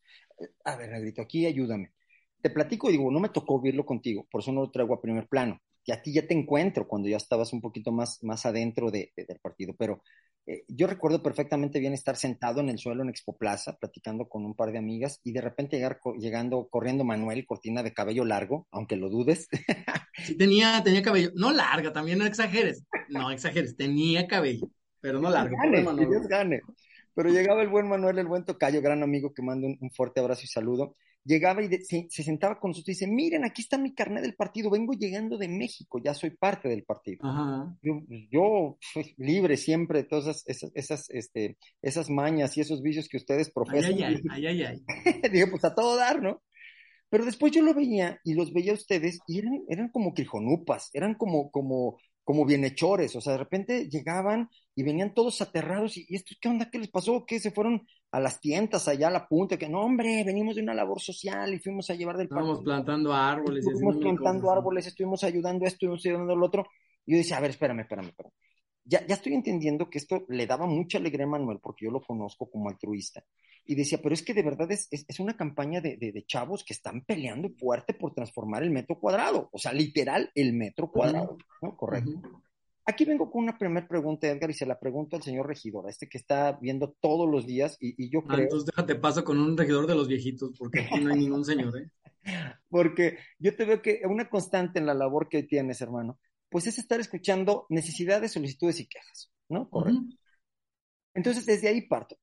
[0.65, 1.93] A ver, Negrito, aquí ayúdame.
[2.41, 5.27] Te platico, digo, no me tocó verlo contigo, por eso no lo traigo a primer
[5.27, 8.91] plano y a ti ya te encuentro cuando ya estabas un poquito más, más adentro
[8.91, 10.03] de, de, del partido, pero
[10.45, 14.45] eh, yo recuerdo perfectamente bien estar sentado en el suelo en Expo Plaza, platicando con
[14.45, 18.67] un par de amigas, y de repente llegar llegando, corriendo Manuel, cortina de cabello largo,
[18.69, 19.47] aunque lo dudes.
[20.25, 25.29] Sí, tenía, tenía cabello, no larga, también no exageres, no exageres, tenía cabello, pero no
[25.29, 25.55] largo.
[25.55, 26.59] Gane, Dios gane.
[27.15, 30.41] Pero llegaba el buen Manuel, el buen tocayo, gran amigo que mando un fuerte abrazo
[30.43, 34.23] y saludo llegaba y se, sentaba con nosotros y dice, miren, aquí está mi carnet
[34.23, 37.21] del partido, vengo llegando de México, ya soy parte del partido.
[38.31, 43.17] Yo, pues, libre siempre de todas esas, esas, este, esas mañas y esos vicios que
[43.17, 43.93] ustedes profesan.
[43.93, 44.83] Ay, ay, ay, ay,
[45.31, 46.41] Digo, pues a todo dar, ¿no?
[47.09, 50.91] Pero después yo lo veía y los veía a ustedes y eran, eran como crijonupas,
[50.93, 56.05] eran como, como, como bienhechores, o sea, de repente llegaban y venían todos aterrados y,
[56.09, 56.69] ¿esto qué onda?
[56.69, 57.25] ¿Qué les pasó?
[57.25, 57.39] ¿Qué?
[57.39, 59.57] ¿Se fueron a las tientas allá a la punta?
[59.57, 63.13] Que no, hombre, venimos de una labor social y fuimos a llevar del Estábamos plantando
[63.13, 63.65] árboles.
[63.65, 66.65] Estuvimos plantando árboles, estuvimos ayudando a esto, estuvimos ayudando al otro.
[67.05, 68.33] Y yo decía, a ver, espérame, espérame, espérame.
[68.85, 72.01] Ya, ya estoy entendiendo que esto le daba mucha alegría a Manuel porque yo lo
[72.01, 73.23] conozco como altruista
[73.69, 76.73] y decía, pero es que de verdad es, es, una campaña de, de, chavos que
[76.73, 81.77] están peleando fuerte por transformar el metro cuadrado, o sea, literal, el metro cuadrado, ¿no?
[81.77, 82.19] Correcto.
[82.89, 86.09] Aquí vengo con una primera pregunta, Edgar, y se la pregunto al señor regidor, este
[86.09, 88.39] que está viendo todos los días, y, yo ah, creo...
[88.45, 91.77] entonces déjate paso con un regidor de los viejitos, porque aquí no hay ningún señor,
[91.77, 91.91] ¿eh?
[92.67, 96.79] Porque yo te veo que una constante en la labor que tienes, hermano, pues es
[96.79, 99.69] estar escuchando necesidades, solicitudes y quejas, ¿no?
[99.69, 100.01] Correcto.
[101.13, 102.17] Entonces, desde ahí parto.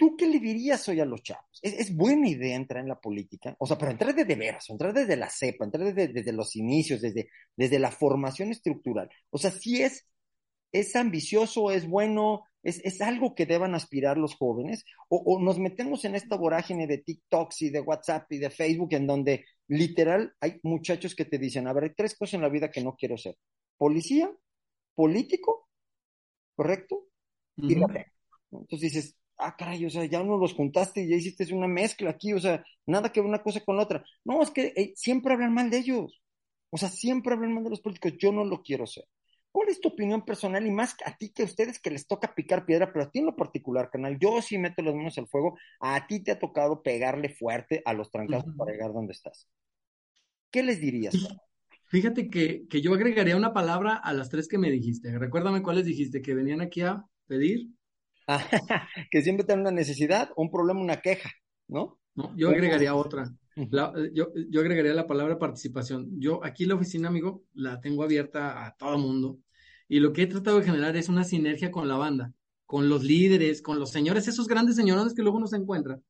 [0.00, 1.60] ¿Tú qué le dirías hoy a los chavos?
[1.60, 3.54] ¿Es, buena idea entrar en la política?
[3.58, 7.28] O sea, pero entrar desde veras, entrar desde la cepa, entrar desde, los inicios, desde,
[7.54, 9.10] desde la formación estructural.
[9.28, 10.08] O sea, si es,
[10.72, 15.58] es ambicioso, es bueno, es, es algo que deban aspirar los jóvenes, o, o, nos
[15.58, 20.34] metemos en esta vorágine de TikToks y de WhatsApp y de Facebook, en donde literal
[20.40, 22.96] hay muchachos que te dicen, a ver, hay tres cosas en la vida que no
[22.96, 23.36] quiero ser.
[23.76, 24.32] Policía,
[24.94, 25.68] político,
[26.56, 27.04] ¿correcto?
[27.56, 28.06] Y la
[28.50, 32.10] Entonces dices, ah, caray, o sea, ya no los juntaste y ya hiciste una mezcla
[32.10, 34.04] aquí, o sea, nada que ver una cosa con la otra.
[34.24, 36.20] No, es que eh, siempre hablan mal de ellos.
[36.70, 38.14] O sea, siempre hablan mal de los políticos.
[38.18, 39.04] Yo no lo quiero ser.
[39.52, 40.64] ¿Cuál es tu opinión personal?
[40.64, 43.18] Y más a ti que a ustedes que les toca picar piedra, pero a ti
[43.18, 45.58] en lo particular, canal, yo sí meto las manos al fuego.
[45.80, 49.48] A ti te ha tocado pegarle fuerte a los trancazos para llegar donde estás.
[50.52, 51.16] ¿Qué les dirías?
[51.86, 55.18] Fíjate que, que yo agregaría una palabra a las tres que me dijiste.
[55.18, 57.70] Recuérdame cuáles dijiste, que venían aquí a pedir.
[59.10, 61.30] que siempre tienen una necesidad, un problema, una queja,
[61.68, 61.98] ¿no?
[62.36, 63.32] yo agregaría otra.
[64.12, 66.08] yo, yo agregaría la palabra participación.
[66.18, 69.38] Yo aquí la oficina, amigo, la tengo abierta a todo mundo.
[69.88, 72.32] Y lo que he tratado de generar es una sinergia con la banda,
[72.64, 76.02] con los líderes, con los señores, esos grandes señores que luego nos encuentran,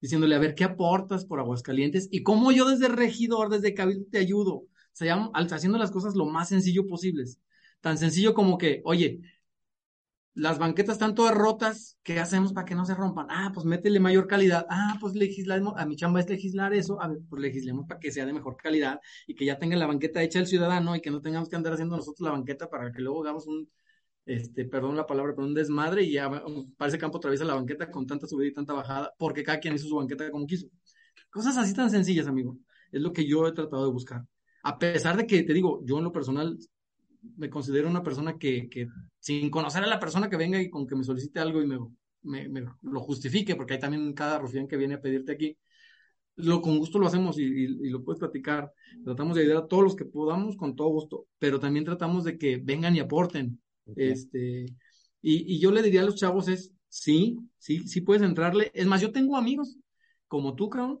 [0.00, 2.08] diciéndole, a ver, ¿qué aportas por Aguascalientes?
[2.12, 4.54] Y cómo yo desde regidor, desde Cabildo te ayudo.
[4.54, 7.40] O sea, haciendo las cosas lo más sencillo posibles.
[7.80, 9.20] Tan sencillo como que, oye,
[10.34, 13.28] las banquetas están todas rotas, ¿qué hacemos para que no se rompan?
[13.30, 14.66] Ah, pues métele mayor calidad.
[14.68, 18.10] Ah, pues legislamos, a mi chamba es legislar eso, a ver, pues legislemos para que
[18.10, 21.10] sea de mejor calidad y que ya tenga la banqueta hecha el ciudadano y que
[21.10, 23.70] no tengamos que andar haciendo nosotros la banqueta para que luego hagamos un,
[24.26, 26.28] este, perdón la palabra, pero un desmadre y ya
[26.76, 29.86] parece campo atraviesa la banqueta con tanta subida y tanta bajada, porque cada quien hizo
[29.86, 30.66] su banqueta como quiso.
[31.30, 32.56] Cosas así tan sencillas, amigo.
[32.90, 34.24] Es lo que yo he tratado de buscar.
[34.64, 36.58] A pesar de que, te digo, yo en lo personal
[37.36, 40.86] me considero una persona que, que, sin conocer a la persona que venga y con
[40.86, 44.76] que me solicite algo y me, me, lo justifique, porque hay también cada rufián que
[44.76, 45.56] viene a pedirte aquí,
[46.36, 48.72] lo con gusto lo hacemos y, y, lo puedes platicar.
[49.04, 52.36] Tratamos de ayudar a todos los que podamos con todo gusto, pero también tratamos de
[52.38, 53.60] que vengan y aporten.
[53.94, 54.66] Este,
[55.22, 58.72] y, y yo le diría a los chavos es, sí, sí, sí puedes entrarle.
[58.74, 59.76] Es más, yo tengo amigos
[60.26, 61.00] como tú, cabrón,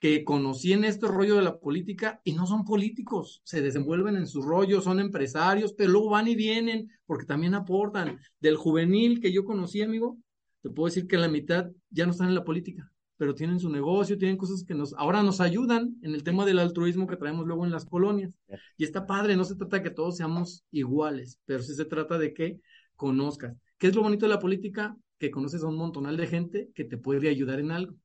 [0.00, 4.26] que conocí en este rollo de la política y no son políticos, se desenvuelven en
[4.26, 8.18] su rollo, son empresarios, pero luego van y vienen porque también aportan.
[8.40, 10.18] Del juvenil que yo conocí, amigo,
[10.62, 13.68] te puedo decir que la mitad ya no están en la política, pero tienen su
[13.68, 17.46] negocio, tienen cosas que nos ahora nos ayudan en el tema del altruismo que traemos
[17.46, 18.32] luego en las colonias.
[18.78, 22.16] Y está padre, no se trata de que todos seamos iguales, pero sí se trata
[22.16, 22.58] de que
[22.96, 23.54] conozcas.
[23.76, 24.96] ¿Qué es lo bonito de la política?
[25.18, 27.96] Que conoces a un montonal de gente que te puede ayudar en algo.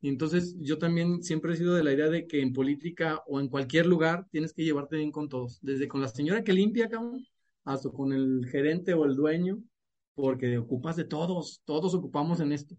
[0.00, 3.40] Y entonces yo también siempre he sido de la idea de que en política o
[3.40, 6.88] en cualquier lugar tienes que llevarte bien con todos, desde con la señora que limpia,
[6.88, 7.26] cabrón,
[7.64, 9.62] hasta con el gerente o el dueño,
[10.14, 12.76] porque ocupas de todos, todos ocupamos en esto.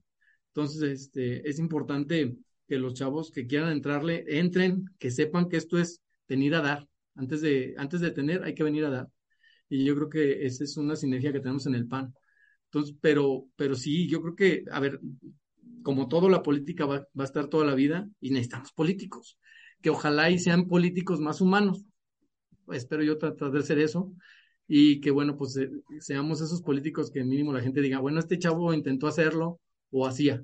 [0.48, 5.78] Entonces, este, es importante que los chavos que quieran entrarle, entren, que sepan que esto
[5.78, 6.88] es venir a dar.
[7.16, 9.08] Antes de, antes de tener, hay que venir a dar.
[9.70, 12.14] Y yo creo que esa es una sinergia que tenemos en el PAN.
[12.66, 15.00] Entonces, pero, pero sí, yo creo que, a ver,
[15.84, 19.38] como todo, la política va, a estar toda la vida y necesitamos políticos,
[19.82, 21.86] que ojalá y sean políticos más humanos.
[22.72, 24.12] espero yo tratar de hacer eso,
[24.68, 28.40] y que bueno, pues eh, seamos esos políticos que mínimo la gente diga, bueno, este
[28.40, 29.60] chavo intentó hacerlo
[29.92, 30.44] o hacía,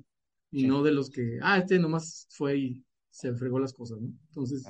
[0.50, 4.12] y no de los que, ah, este nomás fue y se fregó las cosas, ¿no?
[4.28, 4.64] Entonces,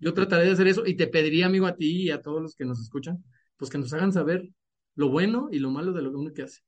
[0.00, 2.54] yo trataré de hacer eso y te pediría, amigo, a ti y a todos los
[2.54, 3.22] que nos escuchan,
[3.56, 4.48] pues que nos hagan saber
[4.94, 6.60] lo bueno y lo malo de lo que uno que hace.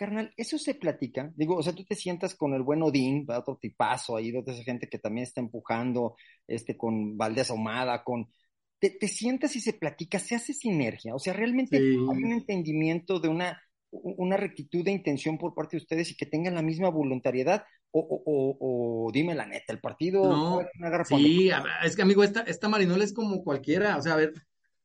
[0.00, 1.30] Carnal, eso se platica.
[1.36, 4.62] Digo, o sea, tú te sientas con el buen Odín, otro tipazo ahí, de esa
[4.62, 8.32] gente que también está empujando, este, con Valdés Ahumada, con.
[8.78, 11.14] Te, te sientas y se platica, se hace sinergia.
[11.14, 13.60] O sea, realmente hay un entendimiento de una,
[13.90, 17.64] una rectitud de intención por parte de ustedes y que tengan la misma voluntariedad.
[17.90, 20.22] O, o, o, dime la neta, el partido.
[20.22, 20.62] No,
[21.04, 21.50] sí,
[21.84, 23.98] es que amigo, esta, esta Marinola es como cualquiera.
[23.98, 24.32] O sea, a ver,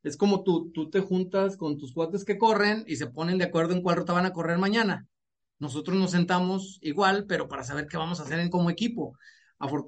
[0.05, 3.45] es como tú, tú te juntas con tus cuates que corren y se ponen de
[3.45, 5.07] acuerdo en cuál ruta van a correr mañana.
[5.57, 9.17] Nosotros nos sentamos igual, pero para saber qué vamos a hacer en como equipo.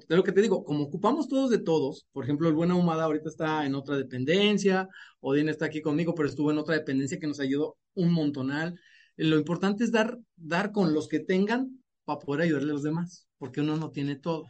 [0.08, 3.04] De lo que te digo, como ocupamos todos de todos, por ejemplo, el Buena Humada
[3.04, 4.88] ahorita está en otra dependencia,
[5.20, 8.74] Odín está aquí conmigo, pero estuvo en otra dependencia que nos ayudó un montonal.
[9.16, 13.28] Lo importante es dar, dar con los que tengan para poder ayudarle a los demás,
[13.38, 14.46] porque uno no tiene todo.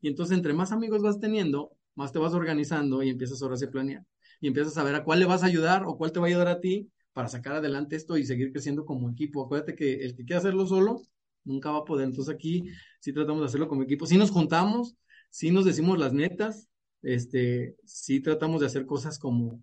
[0.00, 3.70] Y entonces, entre más amigos vas teniendo, más te vas organizando y empiezas ahora a
[3.70, 4.06] planear
[4.40, 6.28] y empiezas a ver a cuál le vas a ayudar o cuál te va a
[6.28, 9.44] ayudar a ti para sacar adelante esto y seguir creciendo como equipo.
[9.44, 11.00] Acuérdate que el que quiera hacerlo solo
[11.44, 12.06] nunca va a poder.
[12.08, 12.64] Entonces aquí
[13.00, 14.06] sí tratamos de hacerlo como equipo.
[14.06, 14.96] Sí nos juntamos,
[15.30, 16.68] sí nos decimos las netas,
[17.02, 19.62] este, sí tratamos de hacer cosas como,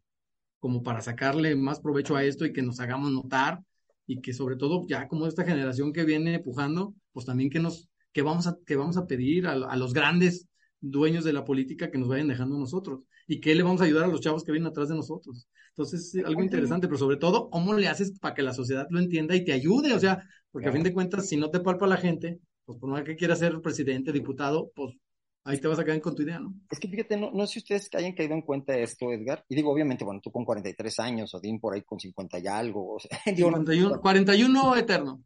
[0.60, 3.62] como para sacarle más provecho a esto y que nos hagamos notar
[4.08, 7.90] y que sobre todo ya como esta generación que viene empujando, pues también que nos,
[8.14, 10.48] que vamos a, que vamos a pedir a, a los grandes
[10.80, 13.02] dueños de la política que nos vayan dejando nosotros
[13.32, 15.48] y qué le vamos a ayudar a los chavos que vienen atrás de nosotros.
[15.70, 19.00] Entonces, es algo interesante, pero sobre todo, ¿cómo le haces para que la sociedad lo
[19.00, 19.94] entienda y te ayude?
[19.94, 22.90] O sea, porque a fin de cuentas, si no te palpa la gente, pues por
[22.90, 24.98] más que quieras ser presidente, diputado, pues
[25.46, 26.54] ahí te vas a quedar con tu idea, ¿no?
[26.70, 29.46] Es que fíjate, no, no sé si ustedes hayan caído en cuenta de esto, Edgar.
[29.48, 32.96] Y digo, obviamente, bueno, tú con 43 años, Odín por ahí con 50 y algo.
[32.96, 35.24] O sea, 41, 41 eterno.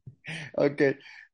[0.58, 0.82] Ok.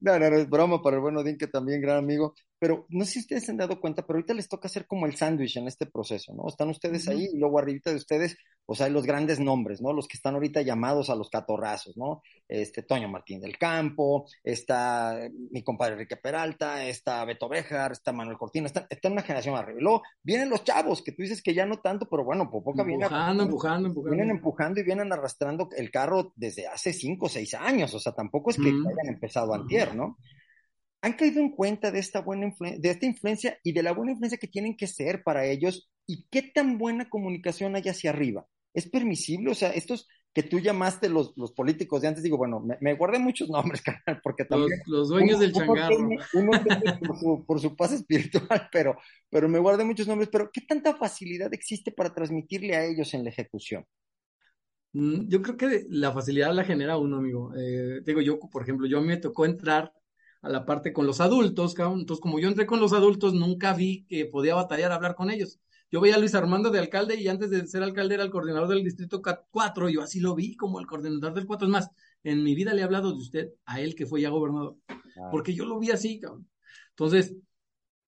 [0.01, 2.33] No, no, no, es broma para el buen Odín, que también gran amigo.
[2.59, 5.07] Pero no sé si ustedes se han dado cuenta, pero ahorita les toca hacer como
[5.07, 6.47] el sándwich en este proceso, ¿no?
[6.47, 8.37] Están ustedes ahí y luego arribita de ustedes,
[8.67, 9.93] pues hay los grandes nombres, ¿no?
[9.93, 12.21] Los que están ahorita llamados a los catorrazos, ¿no?
[12.47, 15.17] Este, Toño Martín del Campo, está
[15.49, 19.79] mi compadre Enrique Peralta, está Beto Bejar, está Manuel Cortina, está, está una generación arriba.
[19.79, 22.83] Y luego vienen los chavos, que tú dices que ya no tanto, pero bueno, poca
[22.83, 23.05] viene.
[23.05, 24.15] Empujando, empujando, empujando.
[24.15, 28.13] Vienen empujando y vienen arrastrando el carro desde hace cinco o seis años, o sea,
[28.13, 30.17] tampoco es que hayan empezado antier, ¿no?
[31.01, 34.37] han caído en cuenta de esta buena de esta influencia y de la buena influencia
[34.37, 38.45] que tienen que ser para ellos y qué tan buena comunicación hay hacia arriba.
[38.73, 39.51] ¿Es permisible?
[39.51, 43.19] O sea, estos que tú llamaste los, los políticos de antes, digo, bueno, me, guardé
[43.19, 44.79] muchos nombres, carnal, porque también...
[44.85, 45.97] Los, dueños del changarro.
[45.97, 46.51] uno
[47.05, 48.97] por, su, por su paz espiritual, pero,
[49.29, 53.25] pero me guardé muchos nombres, pero ¿qué tanta facilidad existe para transmitirle a ellos en
[53.25, 53.85] la ejecución?
[54.93, 57.53] Mm, yo creo que la facilidad la genera uno, amigo.
[57.55, 59.93] Eh, digo, yo, por ejemplo, yo me tocó entrar
[60.41, 61.99] a la parte con los adultos, cabrón.
[62.01, 65.29] Entonces, como yo entré con los adultos, nunca vi que podía batallar a hablar con
[65.29, 65.59] ellos.
[65.91, 68.69] Yo veía a Luis Armando de alcalde y antes de ser alcalde era el coordinador
[68.69, 71.67] del distrito 4, yo así lo vi como el coordinador del 4.
[71.67, 71.89] Es más,
[72.23, 74.77] en mi vida le he hablado de usted a él que fue ya gobernador,
[75.31, 76.47] porque yo lo vi así, cabrón.
[76.91, 77.35] Entonces,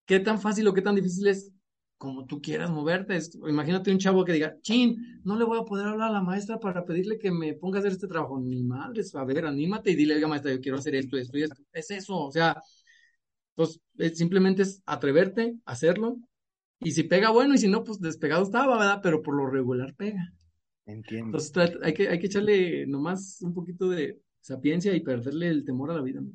[0.05, 1.51] ¿qué tan fácil o qué tan difícil es
[1.97, 3.17] como tú quieras moverte.
[3.47, 6.59] imagínate un chavo que diga, chin, no le voy a poder hablar a la maestra
[6.59, 8.39] para pedirle que me ponga a hacer este trabajo.
[8.39, 11.43] Ni madre, a ver, anímate y dile, oiga maestra, yo quiero hacer esto, esto y
[11.43, 11.61] esto.
[11.71, 12.61] Es eso, o sea,
[13.55, 13.79] pues
[14.15, 16.17] simplemente es atreverte a hacerlo.
[16.79, 18.99] Y si pega, bueno, y si no, pues despegado estaba, ¿verdad?
[19.01, 20.33] Pero por lo regular pega.
[20.85, 21.37] Entiendo.
[21.37, 25.91] Entonces hay que, hay que echarle nomás un poquito de sapiencia y perderle el temor
[25.91, 26.19] a la vida.
[26.19, 26.31] ¿no?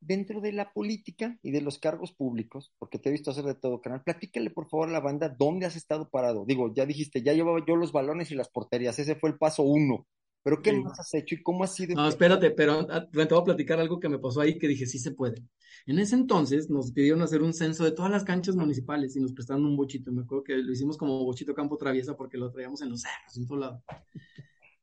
[0.00, 3.54] Dentro de la política y de los cargos públicos, porque te he visto hacer de
[3.54, 6.44] todo, canal, platícale por favor a la banda dónde has estado parado.
[6.46, 9.62] Digo, ya dijiste, ya llevaba yo los balones y las porterías, ese fue el paso
[9.62, 10.06] uno.
[10.46, 11.96] Pero ¿qué más has hecho y cómo ha sido?
[11.96, 14.86] No, espérate, pero ah, te voy a platicar algo que me pasó ahí que dije,
[14.86, 15.42] sí se puede.
[15.86, 19.32] En ese entonces nos pidieron hacer un censo de todas las canchas municipales y nos
[19.32, 20.12] prestaron un bochito.
[20.12, 23.36] Me acuerdo que lo hicimos como bochito campo traviesa porque lo traíamos en los cerros,
[23.36, 23.82] en todo lado.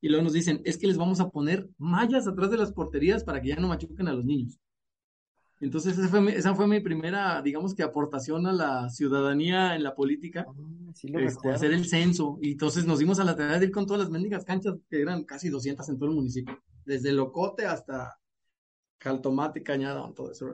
[0.02, 3.24] Y luego nos dicen, es que les vamos a poner mallas atrás de las porterías
[3.24, 4.60] para que ya no machuquen a los niños.
[5.60, 9.84] Entonces esa fue, mi, esa fue mi primera, digamos que aportación a la ciudadanía en
[9.84, 12.38] la política, ah, este, hacer el censo.
[12.42, 15.02] Y entonces nos dimos a la tarea de ir con todas las mendigas canchas, que
[15.02, 18.20] eran casi 200 en todo el municipio, desde Locote hasta
[18.98, 20.54] Caltomate, Cañada, todo eso.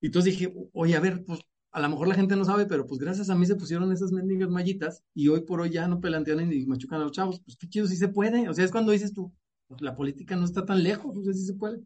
[0.00, 1.40] Y entonces dije, oye, a ver, pues
[1.76, 4.10] a lo mejor la gente no sabe, pero pues gracias a mí se pusieron esas
[4.10, 7.40] mendigas mallitas y hoy por hoy ya no pelantean ni machucan a los chavos.
[7.44, 8.48] Pues qué chido, sí se puede.
[8.48, 9.30] O sea, es cuando dices tú,
[9.68, 11.80] pues la política no está tan lejos, o sea, sí se puede.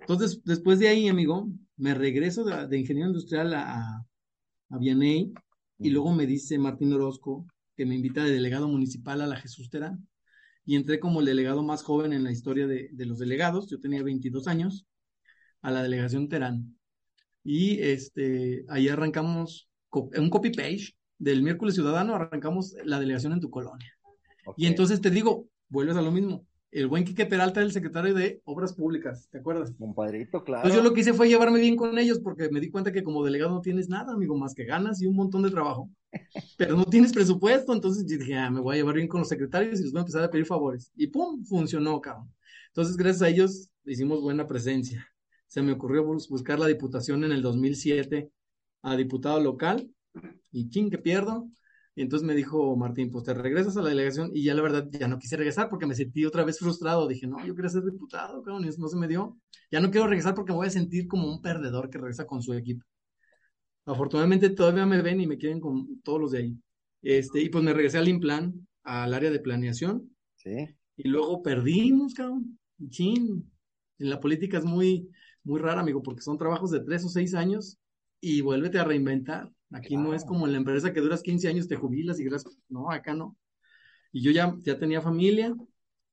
[0.00, 4.06] Entonces, después de ahí, amigo, me regreso de, ingeniero industrial a,
[4.68, 5.32] a Vianey
[5.78, 9.70] y luego me dice Martín Orozco que me invita de delegado municipal a la Jesús
[9.70, 10.06] Terán.
[10.64, 13.68] y entré como el delegado más joven en la historia de, de los delegados.
[13.70, 14.86] Yo tenía 22 años
[15.62, 16.76] a la delegación Terán.
[17.42, 23.50] Y este, ahí arrancamos un copy page del miércoles ciudadano, arrancamos la delegación en tu
[23.50, 23.92] colonia.
[24.56, 26.46] Y entonces te digo, vuelves a lo mismo.
[26.72, 29.72] El buen Quique Peralta era el secretario de Obras Públicas, ¿te acuerdas?
[29.76, 30.62] Compadrito, claro.
[30.62, 33.02] Entonces yo lo que hice fue llevarme bien con ellos porque me di cuenta que
[33.02, 35.90] como delegado no tienes nada, amigo, más que ganas y un montón de trabajo.
[36.58, 39.80] Pero no tienes presupuesto, entonces dije, ah, me voy a llevar bien con los secretarios
[39.80, 40.92] y les voy a empezar a pedir favores.
[40.94, 42.32] Y pum, funcionó, cabrón.
[42.68, 45.04] Entonces, gracias a ellos hicimos buena presencia.
[45.48, 48.30] Se me ocurrió buscar la diputación en el 2007
[48.82, 49.90] a diputado local
[50.52, 51.48] y ching, que pierdo
[52.00, 54.88] y entonces me dijo Martín, pues te regresas a la delegación y ya la verdad
[54.90, 57.06] ya no quise regresar porque me sentí otra vez frustrado.
[57.06, 59.36] Dije, no, yo quería ser diputado, cabrón, y eso no se me dio.
[59.70, 62.42] Ya no quiero regresar porque me voy a sentir como un perdedor que regresa con
[62.42, 62.86] su equipo.
[63.84, 66.58] Afortunadamente todavía me ven y me quieren con todos los de ahí.
[67.02, 70.16] Este, y pues me regresé al Implan, al área de planeación.
[70.36, 70.74] Sí.
[70.96, 72.58] Y luego perdimos, cabrón.
[72.88, 73.52] Chin.
[73.98, 75.10] En la política es muy,
[75.44, 77.76] muy rara, amigo, porque son trabajos de tres o seis años
[78.22, 79.52] y vuélvete a reinventar.
[79.72, 82.58] Aquí no es como en la empresa que duras 15 años, te jubilas y gracias.
[82.68, 83.36] No, acá no.
[84.12, 85.54] Y yo ya, ya tenía familia,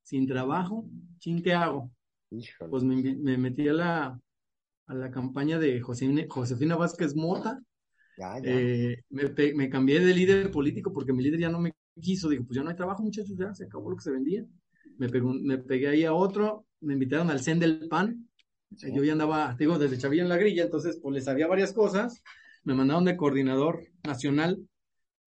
[0.03, 0.87] sin trabajo.
[1.19, 1.91] ¿Chin qué hago?
[2.69, 4.21] Pues me, metí a la,
[4.85, 7.59] a la campaña de Josefina, Josefina Vázquez Mota.
[8.43, 12.29] Eh, me, cambié de líder político porque mi líder ya no me quiso.
[12.29, 14.45] Digo, pues ya no hay trabajo, muchachos, ya se acabó lo que se vendía.
[14.97, 18.27] Me, me pegué ahí a otro, me invitaron al CEN del PAN.
[18.69, 22.21] Yo ya andaba, digo, desde Chavilla en la grilla, entonces pues les sabía varias cosas
[22.67, 24.59] me mandaron de coordinador nacional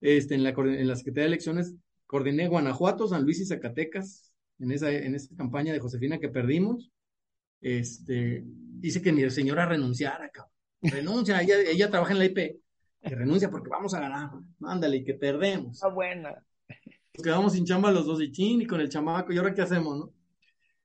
[0.02, 1.74] este, en, la, en la Secretaría de Elecciones,
[2.06, 6.90] coordiné Guanajuato, San Luis y Zacatecas en esa, en esa campaña de Josefina que perdimos.
[7.62, 10.52] Este, dice que mi señora renunciara, cabrón.
[10.82, 12.36] Renuncia, ella, ella trabaja en la IP.
[12.36, 14.32] Que renuncia porque vamos a ganar.
[14.58, 15.76] Mándale, y que perdemos.
[15.76, 16.44] Está buena.
[17.14, 19.32] Nos quedamos sin chamba los dos y chin y con el chamaco.
[19.32, 20.12] ¿Y ahora qué hacemos, no?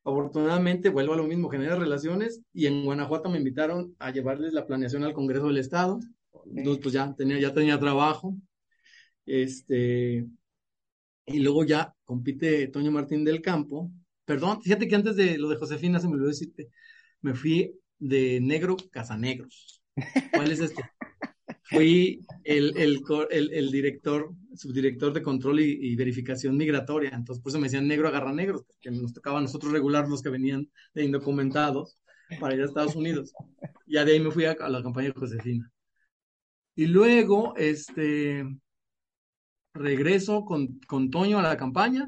[0.05, 4.65] Afortunadamente, vuelvo a lo mismo, genera relaciones y en Guanajuato me invitaron a llevarles la
[4.65, 5.99] planeación al Congreso del Estado.
[6.55, 8.35] Entonces, pues ya tenía, ya tenía trabajo.
[9.25, 10.27] Este,
[11.25, 13.91] y luego ya compite Toño Martín del Campo.
[14.25, 16.69] Perdón, fíjate que antes de lo de Josefina se me olvidó decirte,
[17.21, 19.81] me fui de negro casanegros.
[20.33, 20.83] ¿Cuál es este?
[21.63, 27.11] Fui el, el, el, director, subdirector de control y, verificación migratoria.
[27.13, 30.21] Entonces, por eso me decían negro agarra negros, porque nos tocaba a nosotros regular los
[30.21, 31.97] que venían de indocumentados
[32.39, 33.33] para ir a Estados Unidos.
[33.87, 35.71] Ya de ahí me fui a, a la campaña de Josefina.
[36.75, 38.45] Y luego, este,
[39.73, 42.07] regreso con, con Toño a la campaña,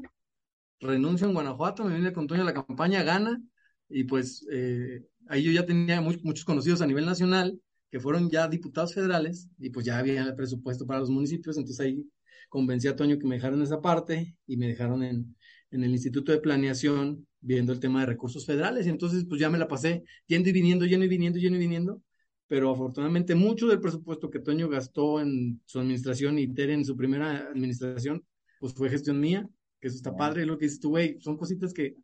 [0.80, 3.40] renuncio en Guanajuato, me vine con Toño a la campaña, gana,
[3.88, 7.58] y pues eh, ahí yo ya tenía muchos conocidos a nivel nacional,
[7.90, 11.80] que fueron ya diputados federales, y pues ya había el presupuesto para los municipios, entonces
[11.80, 12.04] ahí
[12.48, 15.36] convencí a Toño que me dejaran esa parte y me dejaron en,
[15.70, 19.48] en el Instituto de Planeación viendo el tema de recursos federales, y entonces pues ya
[19.48, 22.02] me la pasé yendo y viniendo, yendo y viniendo, yendo y viniendo,
[22.48, 26.96] pero afortunadamente mucho del presupuesto que Toño gastó en su administración y Tere en su
[26.96, 28.24] primera administración,
[28.58, 29.48] pues fue gestión mía,
[29.80, 31.94] que eso está padre, lo que dices tú, güey, son cositas que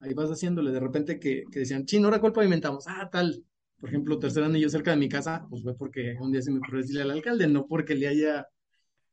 [0.00, 3.42] ahí vas haciéndole, de repente que, que decían, chino, ahora cuál pavimentamos, ah, tal,
[3.78, 6.58] por ejemplo, tercer anillo cerca de mi casa, pues fue porque un día se me
[6.58, 8.46] ocurrió decirle al alcalde, no porque le haya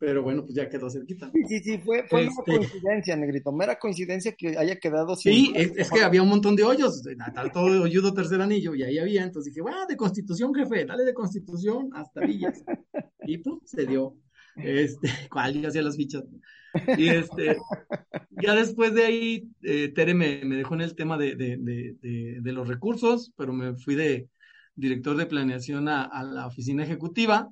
[0.02, 1.30] pero bueno, pues ya quedó cerquita.
[1.32, 5.54] Sí, sí, sí, fue, fue una este coincidencia, Negrito, mera coincidencia que haya quedado Sí,
[5.56, 7.04] es, que había un montón de hoyos,
[7.36, 11.04] tal todo hoyudo tercer anillo, y ahí había, entonces dije, bueno, de Constitución, jefe, dale
[11.04, 12.64] de Constitución hasta Villas.
[13.24, 14.16] Y pues se dio,
[14.56, 16.24] este, cuál, yo hacía las fichas.
[16.98, 17.58] Y este,
[18.42, 22.40] ya después de ahí, eh, Tere me, me, dejó en el tema de, de, de,
[22.42, 24.28] de, los recursos, pero me fui de
[24.74, 27.48] director de planeación a, a la oficina ejecutiva.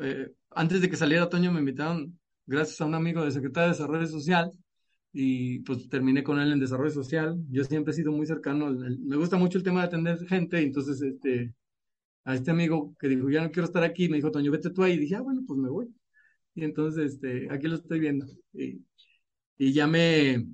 [0.00, 0.28] Eh,
[0.58, 4.08] antes de que saliera otoño me invitaron, gracias a un amigo de Secretaría de Desarrollo
[4.08, 4.52] Social,
[5.12, 7.38] y pues terminé con él en Desarrollo Social.
[7.48, 11.00] Yo siempre he sido muy cercano, me gusta mucho el tema de atender gente, entonces
[11.00, 11.54] este,
[12.24, 14.82] a este amigo que dijo, ya no quiero estar aquí, me dijo, Toño, vete tú
[14.82, 15.94] ahí, y dije, ah, bueno, pues me voy.
[16.56, 18.26] Y entonces, este, aquí lo estoy viendo.
[18.52, 18.84] Y,
[19.58, 20.44] y ya me,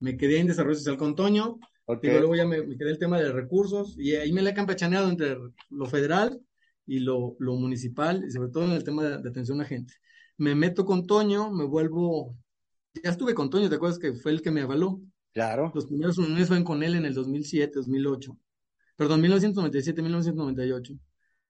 [0.00, 1.60] me quedé en Desarrollo Social con Toño,
[2.02, 4.54] y luego ya me, me, quedé el tema de recursos, y ahí me la he
[4.54, 5.36] campechaneado entre
[5.70, 6.40] lo federal
[6.86, 9.94] y lo, lo municipal, y sobre todo en el tema de, atención a gente.
[10.38, 12.36] Me meto con Toño, me vuelvo,
[13.02, 15.00] ya estuve con Toño, ¿te acuerdas que fue el que me avaló?
[15.32, 15.72] Claro.
[15.74, 18.36] Los primeros uniones fueron con él en el 2007, 2008.
[18.96, 20.94] Perdón, 1997, 1998.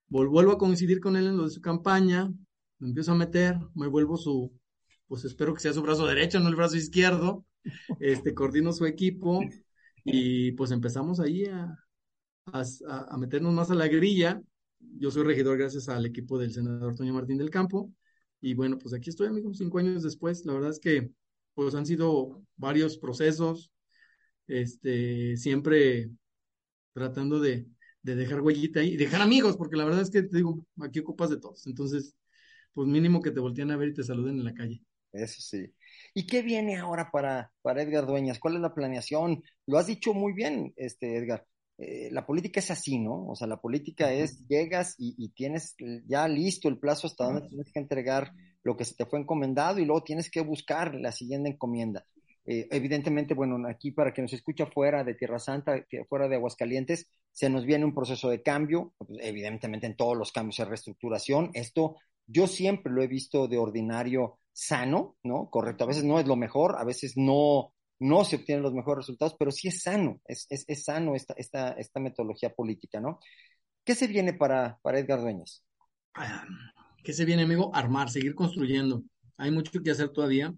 [0.07, 2.31] Vuelvo a coincidir con él en lo de su campaña,
[2.79, 4.53] me empiezo a meter, me vuelvo su,
[5.07, 7.45] pues espero que sea su brazo derecho, no el brazo izquierdo,
[7.99, 9.41] este, coordino su equipo
[10.03, 11.77] y pues empezamos ahí a,
[12.45, 12.63] a,
[13.09, 14.41] a meternos más a la grilla
[14.97, 17.91] yo soy regidor gracias al equipo del senador Toño Martín del Campo.
[18.41, 20.45] Y bueno, pues aquí estoy, amigos, cinco años después.
[20.45, 21.11] La verdad es que
[21.53, 23.71] pues han sido varios procesos,
[24.47, 26.09] este, siempre
[26.93, 27.67] tratando de,
[28.01, 30.99] de dejar huellita ahí, y dejar amigos, porque la verdad es que te digo, aquí
[30.99, 31.65] ocupas de todos.
[31.67, 32.15] Entonces,
[32.73, 34.83] pues mínimo que te volteen a ver y te saluden en la calle.
[35.11, 35.71] Eso sí.
[36.13, 38.39] ¿Y qué viene ahora para, para Edgar Dueñas?
[38.39, 39.43] ¿Cuál es la planeación?
[39.67, 41.45] Lo has dicho muy bien, este Edgar.
[41.77, 43.27] Eh, la política es así, ¿no?
[43.27, 47.71] O sea, la política es, llegas y, tienes ya listo el plazo hasta donde tienes
[47.71, 48.31] que entregar
[48.63, 52.05] lo que se te fue encomendado y luego tienes que buscar la siguiente encomienda.
[52.45, 57.07] Eh, evidentemente, bueno, aquí para que nos escucha fuera de Tierra Santa, fuera de Aguascalientes,
[57.31, 61.51] se nos viene un proceso de cambio, pues, evidentemente en todos los cambios de reestructuración.
[61.53, 61.95] Esto
[62.27, 65.49] yo siempre lo he visto de ordinario sano, ¿no?
[65.49, 65.83] Correcto.
[65.83, 69.35] A veces no es lo mejor, a veces no, no se obtienen los mejores resultados,
[69.39, 73.19] pero sí es sano, es, es, es sano esta, esta, esta, metodología política, ¿no?
[73.83, 75.63] ¿Qué se viene para, para Edgar Dueñas?
[77.03, 77.73] ¿Qué se viene, amigo?
[77.73, 79.03] Armar, seguir construyendo.
[79.37, 80.53] Hay mucho que hacer todavía.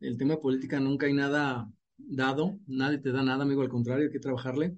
[0.00, 1.66] El tema de política nunca hay nada
[1.96, 4.76] dado, nadie te da nada, amigo, al contrario, hay que trabajarle.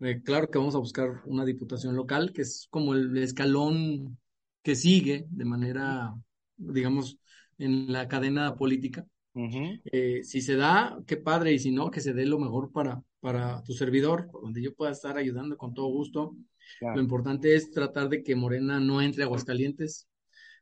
[0.00, 4.18] Eh, claro que vamos a buscar una diputación local, que es como el escalón
[4.62, 6.14] que sigue de manera,
[6.56, 7.18] digamos,
[7.58, 9.06] en la cadena política.
[9.34, 13.02] Eh, si se da, qué padre, y si no, que se dé lo mejor para,
[13.20, 16.36] para tu servidor, donde yo pueda estar ayudando con todo gusto.
[16.80, 20.08] Lo importante es tratar de que Morena no entre a Aguascalientes.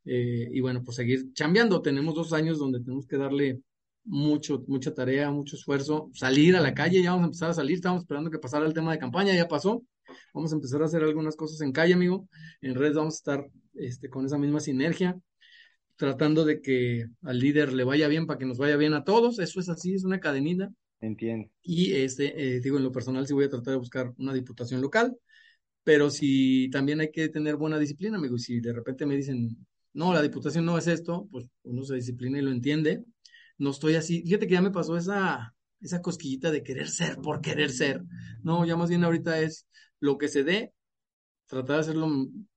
[0.05, 1.83] Eh, y bueno, pues seguir chambeando.
[1.83, 3.61] Tenemos dos años donde tenemos que darle
[4.05, 7.77] mucho, mucha tarea, mucho esfuerzo, salir a la calle, ya vamos a empezar a salir,
[7.77, 9.85] estamos esperando que pasara el tema de campaña, ya pasó.
[10.35, 12.29] Vamos a empezar a hacer algunas cosas en calle, amigo.
[12.61, 15.17] En redes vamos a estar este, con esa misma sinergia
[16.01, 19.39] tratando de que al líder le vaya bien para que nos vaya bien a todos.
[19.39, 20.73] Eso es así, es una cadenita.
[20.99, 21.51] Entiendo.
[21.61, 24.81] Y este, eh, digo, en lo personal sí voy a tratar de buscar una diputación
[24.81, 25.15] local,
[25.85, 28.37] pero si también hay que tener buena disciplina, amigo.
[28.37, 29.55] Y si de repente me dicen,
[29.93, 33.05] no, la diputación no es esto, pues uno se disciplina y lo entiende.
[33.59, 34.23] No estoy así.
[34.23, 38.03] Fíjate que ya me pasó esa, esa cosquillita de querer ser por querer ser.
[38.43, 39.67] No, ya más bien ahorita es
[40.01, 40.73] lo que se dé,
[41.47, 42.09] tratar de hacerlo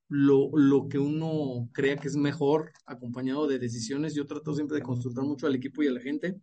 [0.09, 4.13] lo, lo, que uno crea que es mejor, acompañado de decisiones.
[4.13, 6.39] Yo trato siempre de consultar mucho al equipo y a la gente,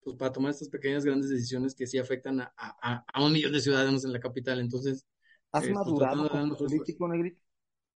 [0.00, 3.52] pues para tomar estas pequeñas, grandes decisiones que sí afectan a, a, a un millón
[3.52, 4.60] de ciudadanos en la capital.
[4.60, 5.06] Entonces,
[5.52, 7.42] ¿has eh, pues, madurado como político, Negrito?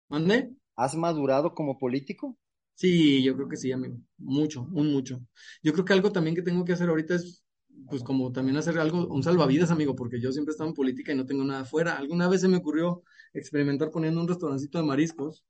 [0.09, 0.53] ¿Mande?
[0.77, 2.37] ¿Has madurado como político?
[2.75, 3.99] Sí, yo creo que sí, amigo.
[4.19, 5.21] Mucho, un mucho.
[5.63, 7.45] Yo creo que algo también que tengo que hacer ahorita es,
[7.89, 11.13] pues, como también hacer algo, un salvavidas, amigo, porque yo siempre he estado en política
[11.13, 11.99] y no tengo nada afuera.
[11.99, 15.45] Alguna vez se me ocurrió experimentar poniendo un restaurancito de mariscos.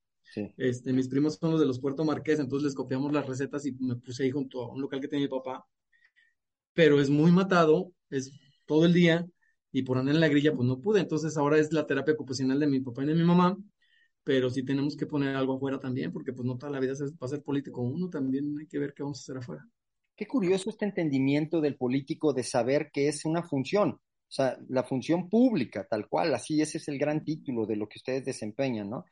[0.56, 3.72] Este, mis primos son los de los Puerto Marqués, entonces les copiamos las recetas y
[3.72, 5.66] me puse ahí junto a un local que tenía mi papá.
[6.72, 8.32] Pero es muy matado, es
[8.66, 9.26] todo el día
[9.72, 11.00] y por andar en la grilla pues no pude.
[11.00, 13.56] Entonces ahora es la terapia ocupacional de mi papá y de mi mamá,
[14.22, 17.26] pero sí tenemos que poner algo afuera también porque pues no toda la vida va
[17.26, 19.68] a ser político uno, también hay que ver qué vamos a hacer afuera.
[20.14, 23.98] Qué curioso este entendimiento del político de saber que es una función.
[24.30, 27.88] O sea, la función pública, tal cual, así ese es el gran título de lo
[27.88, 29.04] que ustedes desempeñan, ¿no?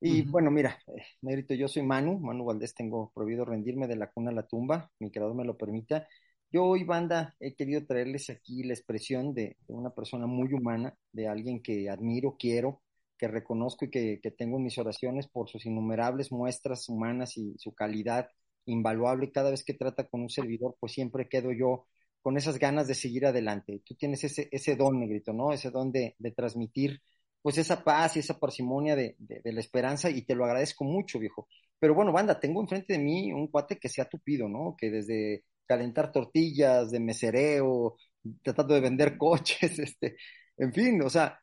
[0.00, 4.10] Y bueno, mira, eh, Negrito, yo soy Manu, Manu Valdés, tengo prohibido rendirme de la
[4.10, 6.08] cuna a la tumba, mi creador me lo permita.
[6.50, 11.28] Yo hoy, banda, he querido traerles aquí la expresión de, una persona muy humana, de
[11.28, 12.82] alguien que admiro, quiero,
[13.16, 17.74] que reconozco y que, que tengo mis oraciones por sus innumerables muestras humanas y su
[17.74, 18.28] calidad
[18.66, 19.30] invaluable.
[19.30, 21.86] Cada vez que trata con un servidor, pues siempre quedo yo
[22.22, 23.82] con esas ganas de seguir adelante.
[23.84, 25.52] Tú tienes ese, ese don, negrito, ¿no?
[25.52, 27.00] Ese don de, transmitir,
[27.42, 31.48] pues, esa paz y esa parsimonia de, la esperanza y te lo agradezco mucho, viejo.
[31.78, 34.74] Pero bueno, banda, tengo enfrente de mí un cuate que se ha tupido, ¿no?
[34.76, 37.96] Que desde calentar tortillas, de mesereo,
[38.42, 40.16] tratando de vender coches, este,
[40.56, 41.40] en fin, o sea,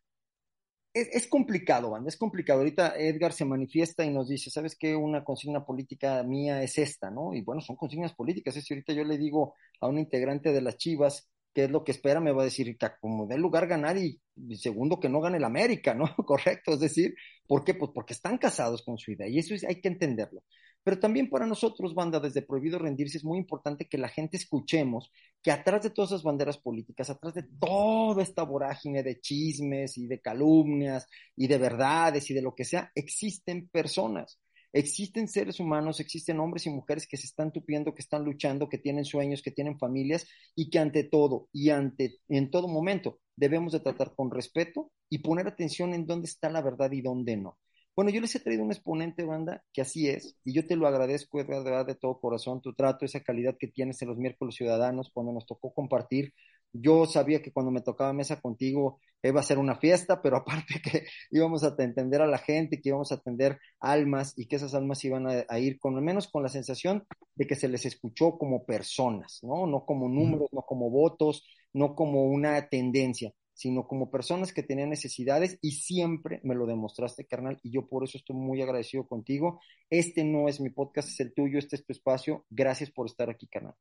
[0.95, 2.59] es, complicado, Van, es complicado.
[2.59, 4.95] Ahorita Edgar se manifiesta y nos dice, ¿sabes qué?
[4.95, 7.33] Una consigna política mía es esta, ¿no?
[7.33, 8.55] Y bueno, son consignas políticas.
[8.55, 11.83] Es que ahorita yo le digo a un integrante de las Chivas qué es lo
[11.83, 14.21] que espera, me va a decir como dé lugar ganar y,
[14.57, 16.13] segundo que no gane el América, ¿no?
[16.25, 17.15] Correcto, es decir,
[17.47, 17.73] ¿por qué?
[17.73, 20.43] Pues porque están casados con su idea y eso hay que entenderlo.
[20.85, 25.11] Pero también para nosotros, banda, desde Prohibido Rendirse, es muy importante que la gente escuchemos
[25.41, 30.05] que atrás de todas esas banderas políticas, atrás de toda esta vorágine de chismes y
[30.05, 34.39] de calumnias y de verdades y de lo que sea, existen personas.
[34.73, 38.77] Existen seres humanos, existen hombres y mujeres que se están tupiendo, que están luchando, que
[38.77, 43.73] tienen sueños, que tienen familias y que ante todo y ante en todo momento debemos
[43.73, 47.57] de tratar con respeto y poner atención en dónde está la verdad y dónde no.
[47.95, 50.85] Bueno, yo les he traído un exponente, banda, que así es, y yo te lo
[50.87, 54.55] agradezco, de verdad, de todo corazón, tu trato, esa calidad que tienes en los miércoles
[54.55, 56.33] ciudadanos, cuando nos tocó compartir,
[56.73, 60.81] Yo sabía que cuando me tocaba mesa contigo iba a ser una fiesta, pero aparte
[60.83, 64.73] que íbamos a atender a la gente, que íbamos a atender almas y que esas
[64.75, 68.37] almas iban a, ir con al menos con la sensación de que se les escuchó
[68.37, 69.67] como personas, ¿no?
[69.67, 74.89] No como números, no como votos, no como una tendencia, sino como personas que tenían
[74.89, 79.61] necesidades y siempre me lo demostraste, carnal, y yo por eso estoy muy agradecido contigo.
[79.89, 82.45] Este no es mi podcast, es el tuyo, este es tu espacio.
[82.49, 83.73] Gracias por estar aquí, carnal.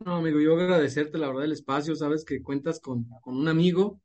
[0.00, 4.00] No, amigo, yo agradecerte la verdad el espacio, sabes que cuentas con, un amigo.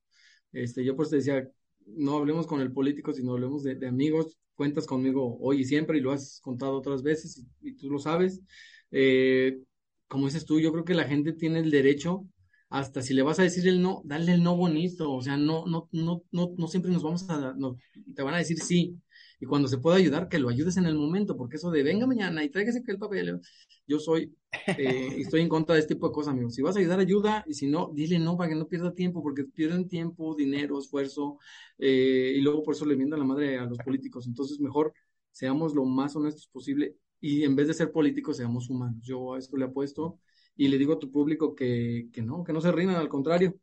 [0.52, 1.50] Este, yo pues te decía,
[1.88, 4.38] no hablemos con el político, sino hablemos de, amigos.
[4.54, 8.40] Cuentas conmigo hoy y siempre y lo has contado otras veces y, tú lo sabes.
[8.92, 9.62] Eh,
[10.08, 12.28] como dices tú, yo creo que la gente tiene el derecho
[12.76, 15.66] hasta si le vas a decir el no, dale el no bonito, o sea, no,
[15.66, 17.78] no, no, no, no siempre nos vamos a, no,
[18.14, 19.00] te van a decir sí,
[19.40, 22.06] y cuando se pueda ayudar, que lo ayudes en el momento, porque eso de venga
[22.06, 23.40] mañana y tráigase que el papel,
[23.88, 24.36] yo soy,
[24.78, 27.46] eh, estoy en contra de este tipo de cosas, amigos, si vas a ayudar, ayuda,
[27.48, 31.40] y si no, dile no para que no pierda tiempo, porque pierden tiempo, dinero, esfuerzo,
[31.78, 34.94] eh, y luego por eso le mientan la madre a los políticos, entonces mejor
[35.32, 39.40] seamos lo más honestos posible, y en vez de ser políticos, seamos humanos, yo a
[39.40, 40.20] esto le apuesto,
[40.56, 43.56] y le digo a tu público que, que no, que no se rindan, al contrario,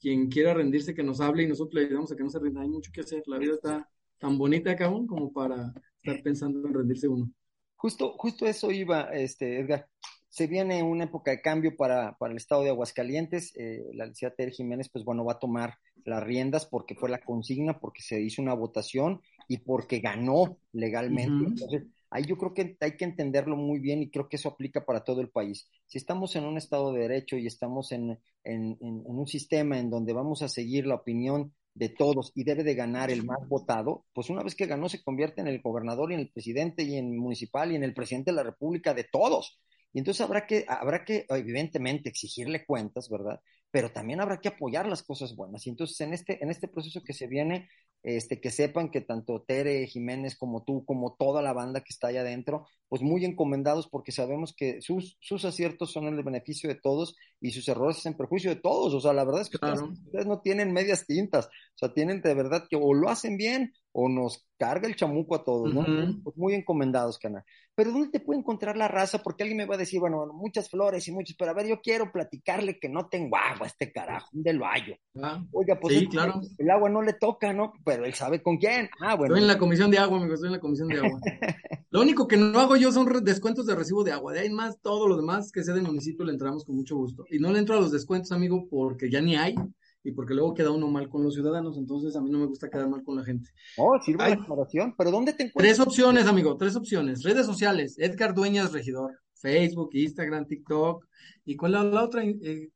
[0.00, 2.62] quien quiera rendirse, que nos hable y nosotros le ayudamos a que no se rinda.
[2.62, 3.22] Hay mucho que hacer.
[3.26, 3.88] La vida está
[4.18, 7.30] tan bonita, cabrón, como para estar pensando en rendirse uno.
[7.76, 9.86] Justo, justo eso iba, este, Edgar.
[10.28, 13.52] Se viene una época de cambio para, para el estado de Aguascalientes.
[13.56, 15.74] Eh, la licenciada Tere Jiménez, pues bueno, va a tomar
[16.04, 21.44] las riendas porque fue la consigna, porque se hizo una votación y porque ganó legalmente.
[21.46, 24.84] Entonces, ahí yo creo que hay que entenderlo muy bien y creo que eso aplica
[24.84, 25.68] para todo el país.
[25.86, 30.12] Si estamos en un Estado de Derecho y estamos en, en, un sistema en donde
[30.12, 34.28] vamos a seguir la opinión de todos y debe de ganar el más votado, pues
[34.28, 37.12] una vez que ganó se convierte en el gobernador y en el presidente y en
[37.12, 39.60] el municipal y en el presidente de la República de todos.
[39.92, 43.40] Y entonces habrá que, habrá que, evidentemente, exigirle cuentas, ¿verdad?
[43.70, 45.66] Pero también habrá que apoyar las cosas buenas.
[45.66, 47.68] Y entonces, en este, en este proceso que se viene,
[48.02, 52.08] este, que sepan que tanto Tere Jiménez como tú, como toda la banda que está
[52.08, 56.68] allá adentro, pues muy encomendados porque sabemos que sus, sus aciertos son en el beneficio
[56.68, 58.94] de todos y sus errores en perjuicio de todos.
[58.94, 62.34] O sea, la verdad es que ustedes, no tienen medias tintas, o sea, tienen de
[62.34, 65.84] verdad que o lo hacen bien o nos carga el chamuco a todos, ¿no?
[66.22, 67.42] Pues muy encomendados, canal.
[67.74, 69.22] Pero ¿dónde te puede encontrar la raza?
[69.22, 71.80] Porque alguien me va a decir, bueno, muchas flores y muchos, pero a ver, yo
[71.80, 74.96] quiero platicarle que no tengo agua este carajo, ¿dónde lo hallo?
[75.22, 76.40] Ah, Oiga, pues sí, claro.
[76.58, 77.72] el agua no le toca, ¿no?
[77.84, 78.90] Pero él sabe con quién.
[79.00, 79.34] Ah, bueno.
[79.34, 81.20] Estoy en la comisión de agua, amigo, estoy en la comisión de agua.
[81.90, 84.34] lo único que no hago yo son descuentos de recibo de agua.
[84.34, 87.24] De ahí más, todo lo demás que sea del municipio le entramos con mucho gusto.
[87.30, 89.54] Y no le entro a los descuentos, amigo, porque ya ni hay
[90.02, 92.70] y porque luego queda uno mal con los ciudadanos, entonces a mí no me gusta
[92.70, 93.50] quedar mal con la gente.
[93.76, 95.76] Oh, sirve la aclaración, pero ¿dónde te encuentras?
[95.76, 97.22] Tres opciones, amigo, tres opciones.
[97.22, 101.06] Redes sociales, Edgar Dueñas Regidor, Facebook, Instagram, TikTok,
[101.44, 102.24] ¿y cuál es la otra?
[102.24, 102.70] Eh,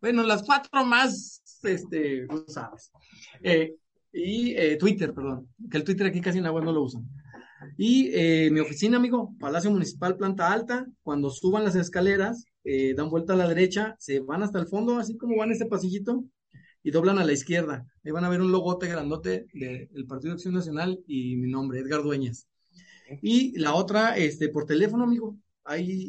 [0.00, 2.90] bueno, las cuatro más, este, sabes.
[3.42, 3.74] Eh,
[4.12, 7.04] y eh, Twitter, perdón, que el Twitter aquí casi en agua no lo usan.
[7.78, 8.10] Y
[8.50, 13.36] mi oficina, amigo, Palacio Municipal, planta alta, cuando suban las escaleras, eh, dan vuelta a
[13.36, 16.24] la derecha, se van hasta el fondo, así como van ese pasillito,
[16.82, 17.86] y doblan a la izquierda.
[18.04, 21.80] Ahí van a ver un logote grandote del Partido de Acción Nacional y mi nombre,
[21.80, 22.48] Edgar Dueñas.
[23.22, 25.38] Y la otra, este, por teléfono, amigo.
[25.64, 26.08] Ahí,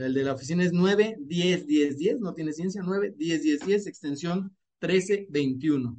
[0.00, 3.60] el de la oficina es 9 10 10 10, no tiene ciencia, 9 10 10
[3.66, 5.96] 10, extensión 13 21.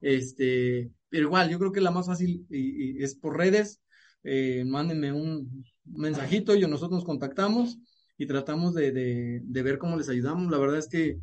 [0.00, 3.80] Este, pero igual, yo creo que la más fácil es por redes.
[4.22, 7.78] Eh, mándenme un mensajito y nosotros nos contactamos
[8.18, 8.92] y tratamos de,
[9.42, 10.50] de, ver cómo les ayudamos.
[10.50, 11.18] La verdad es que,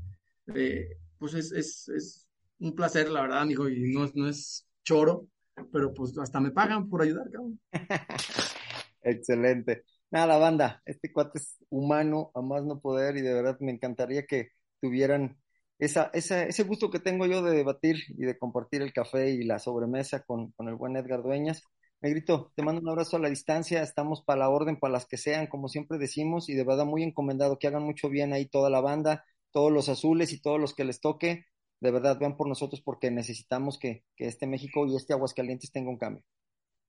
[0.56, 2.28] eh, pues es, es, es,
[2.60, 5.28] un placer, la verdad, amigo, y no, no es choro,
[5.72, 7.60] pero pues hasta me pagan por ayudar, cabrón.
[9.02, 9.84] Excelente.
[10.12, 14.26] Nada, banda, este cuate es humano, a más no poder, y de verdad me encantaría
[14.26, 15.38] que tuvieran
[15.80, 19.44] esa, esa, ese gusto que tengo yo de debatir y de compartir el café y
[19.44, 21.64] la sobremesa con, con el buen Edgar Dueñas.
[22.04, 25.16] Negrito, te mando un abrazo a la distancia, estamos para la orden, para las que
[25.16, 28.70] sean, como siempre decimos, y de verdad muy encomendado que hagan mucho bien ahí toda
[28.70, 31.46] la banda, todos los azules y todos los que les toque,
[31.80, 35.98] de verdad vean por nosotros porque necesitamos que, este México y este Aguascalientes tenga un
[35.98, 36.26] cambio.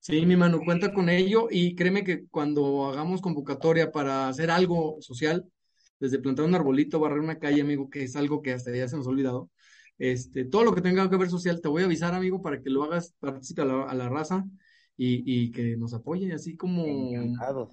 [0.00, 4.96] Sí, mi mano, cuenta con ello y créeme que cuando hagamos convocatoria para hacer algo
[5.00, 5.48] social,
[6.00, 8.96] desde plantar un arbolito, barrer una calle, amigo, que es algo que hasta ya se
[8.96, 9.48] nos ha olvidado,
[9.96, 12.68] este, todo lo que tenga que ver social, te voy a avisar, amigo, para que
[12.68, 14.44] lo hagas, participe a la raza
[14.96, 16.84] y, que nos apoye, así como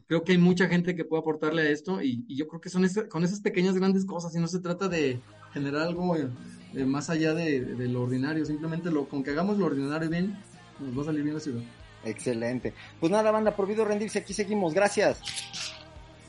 [0.08, 2.88] creo que hay mucha gente que puede aportarle a esto y, yo creo que son
[3.10, 5.20] con esas pequeñas grandes cosas y no se trata de
[5.54, 10.10] generar algo eh, más allá de, lo ordinario, simplemente lo, con que hagamos lo ordinario
[10.10, 10.38] bien,
[10.80, 11.62] nos va a salir bien la ciudad.
[12.04, 12.74] Excelente.
[13.00, 15.22] Pues nada, banda, prohibido rendirse, aquí seguimos, gracias.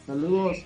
[0.07, 0.59] Saludos.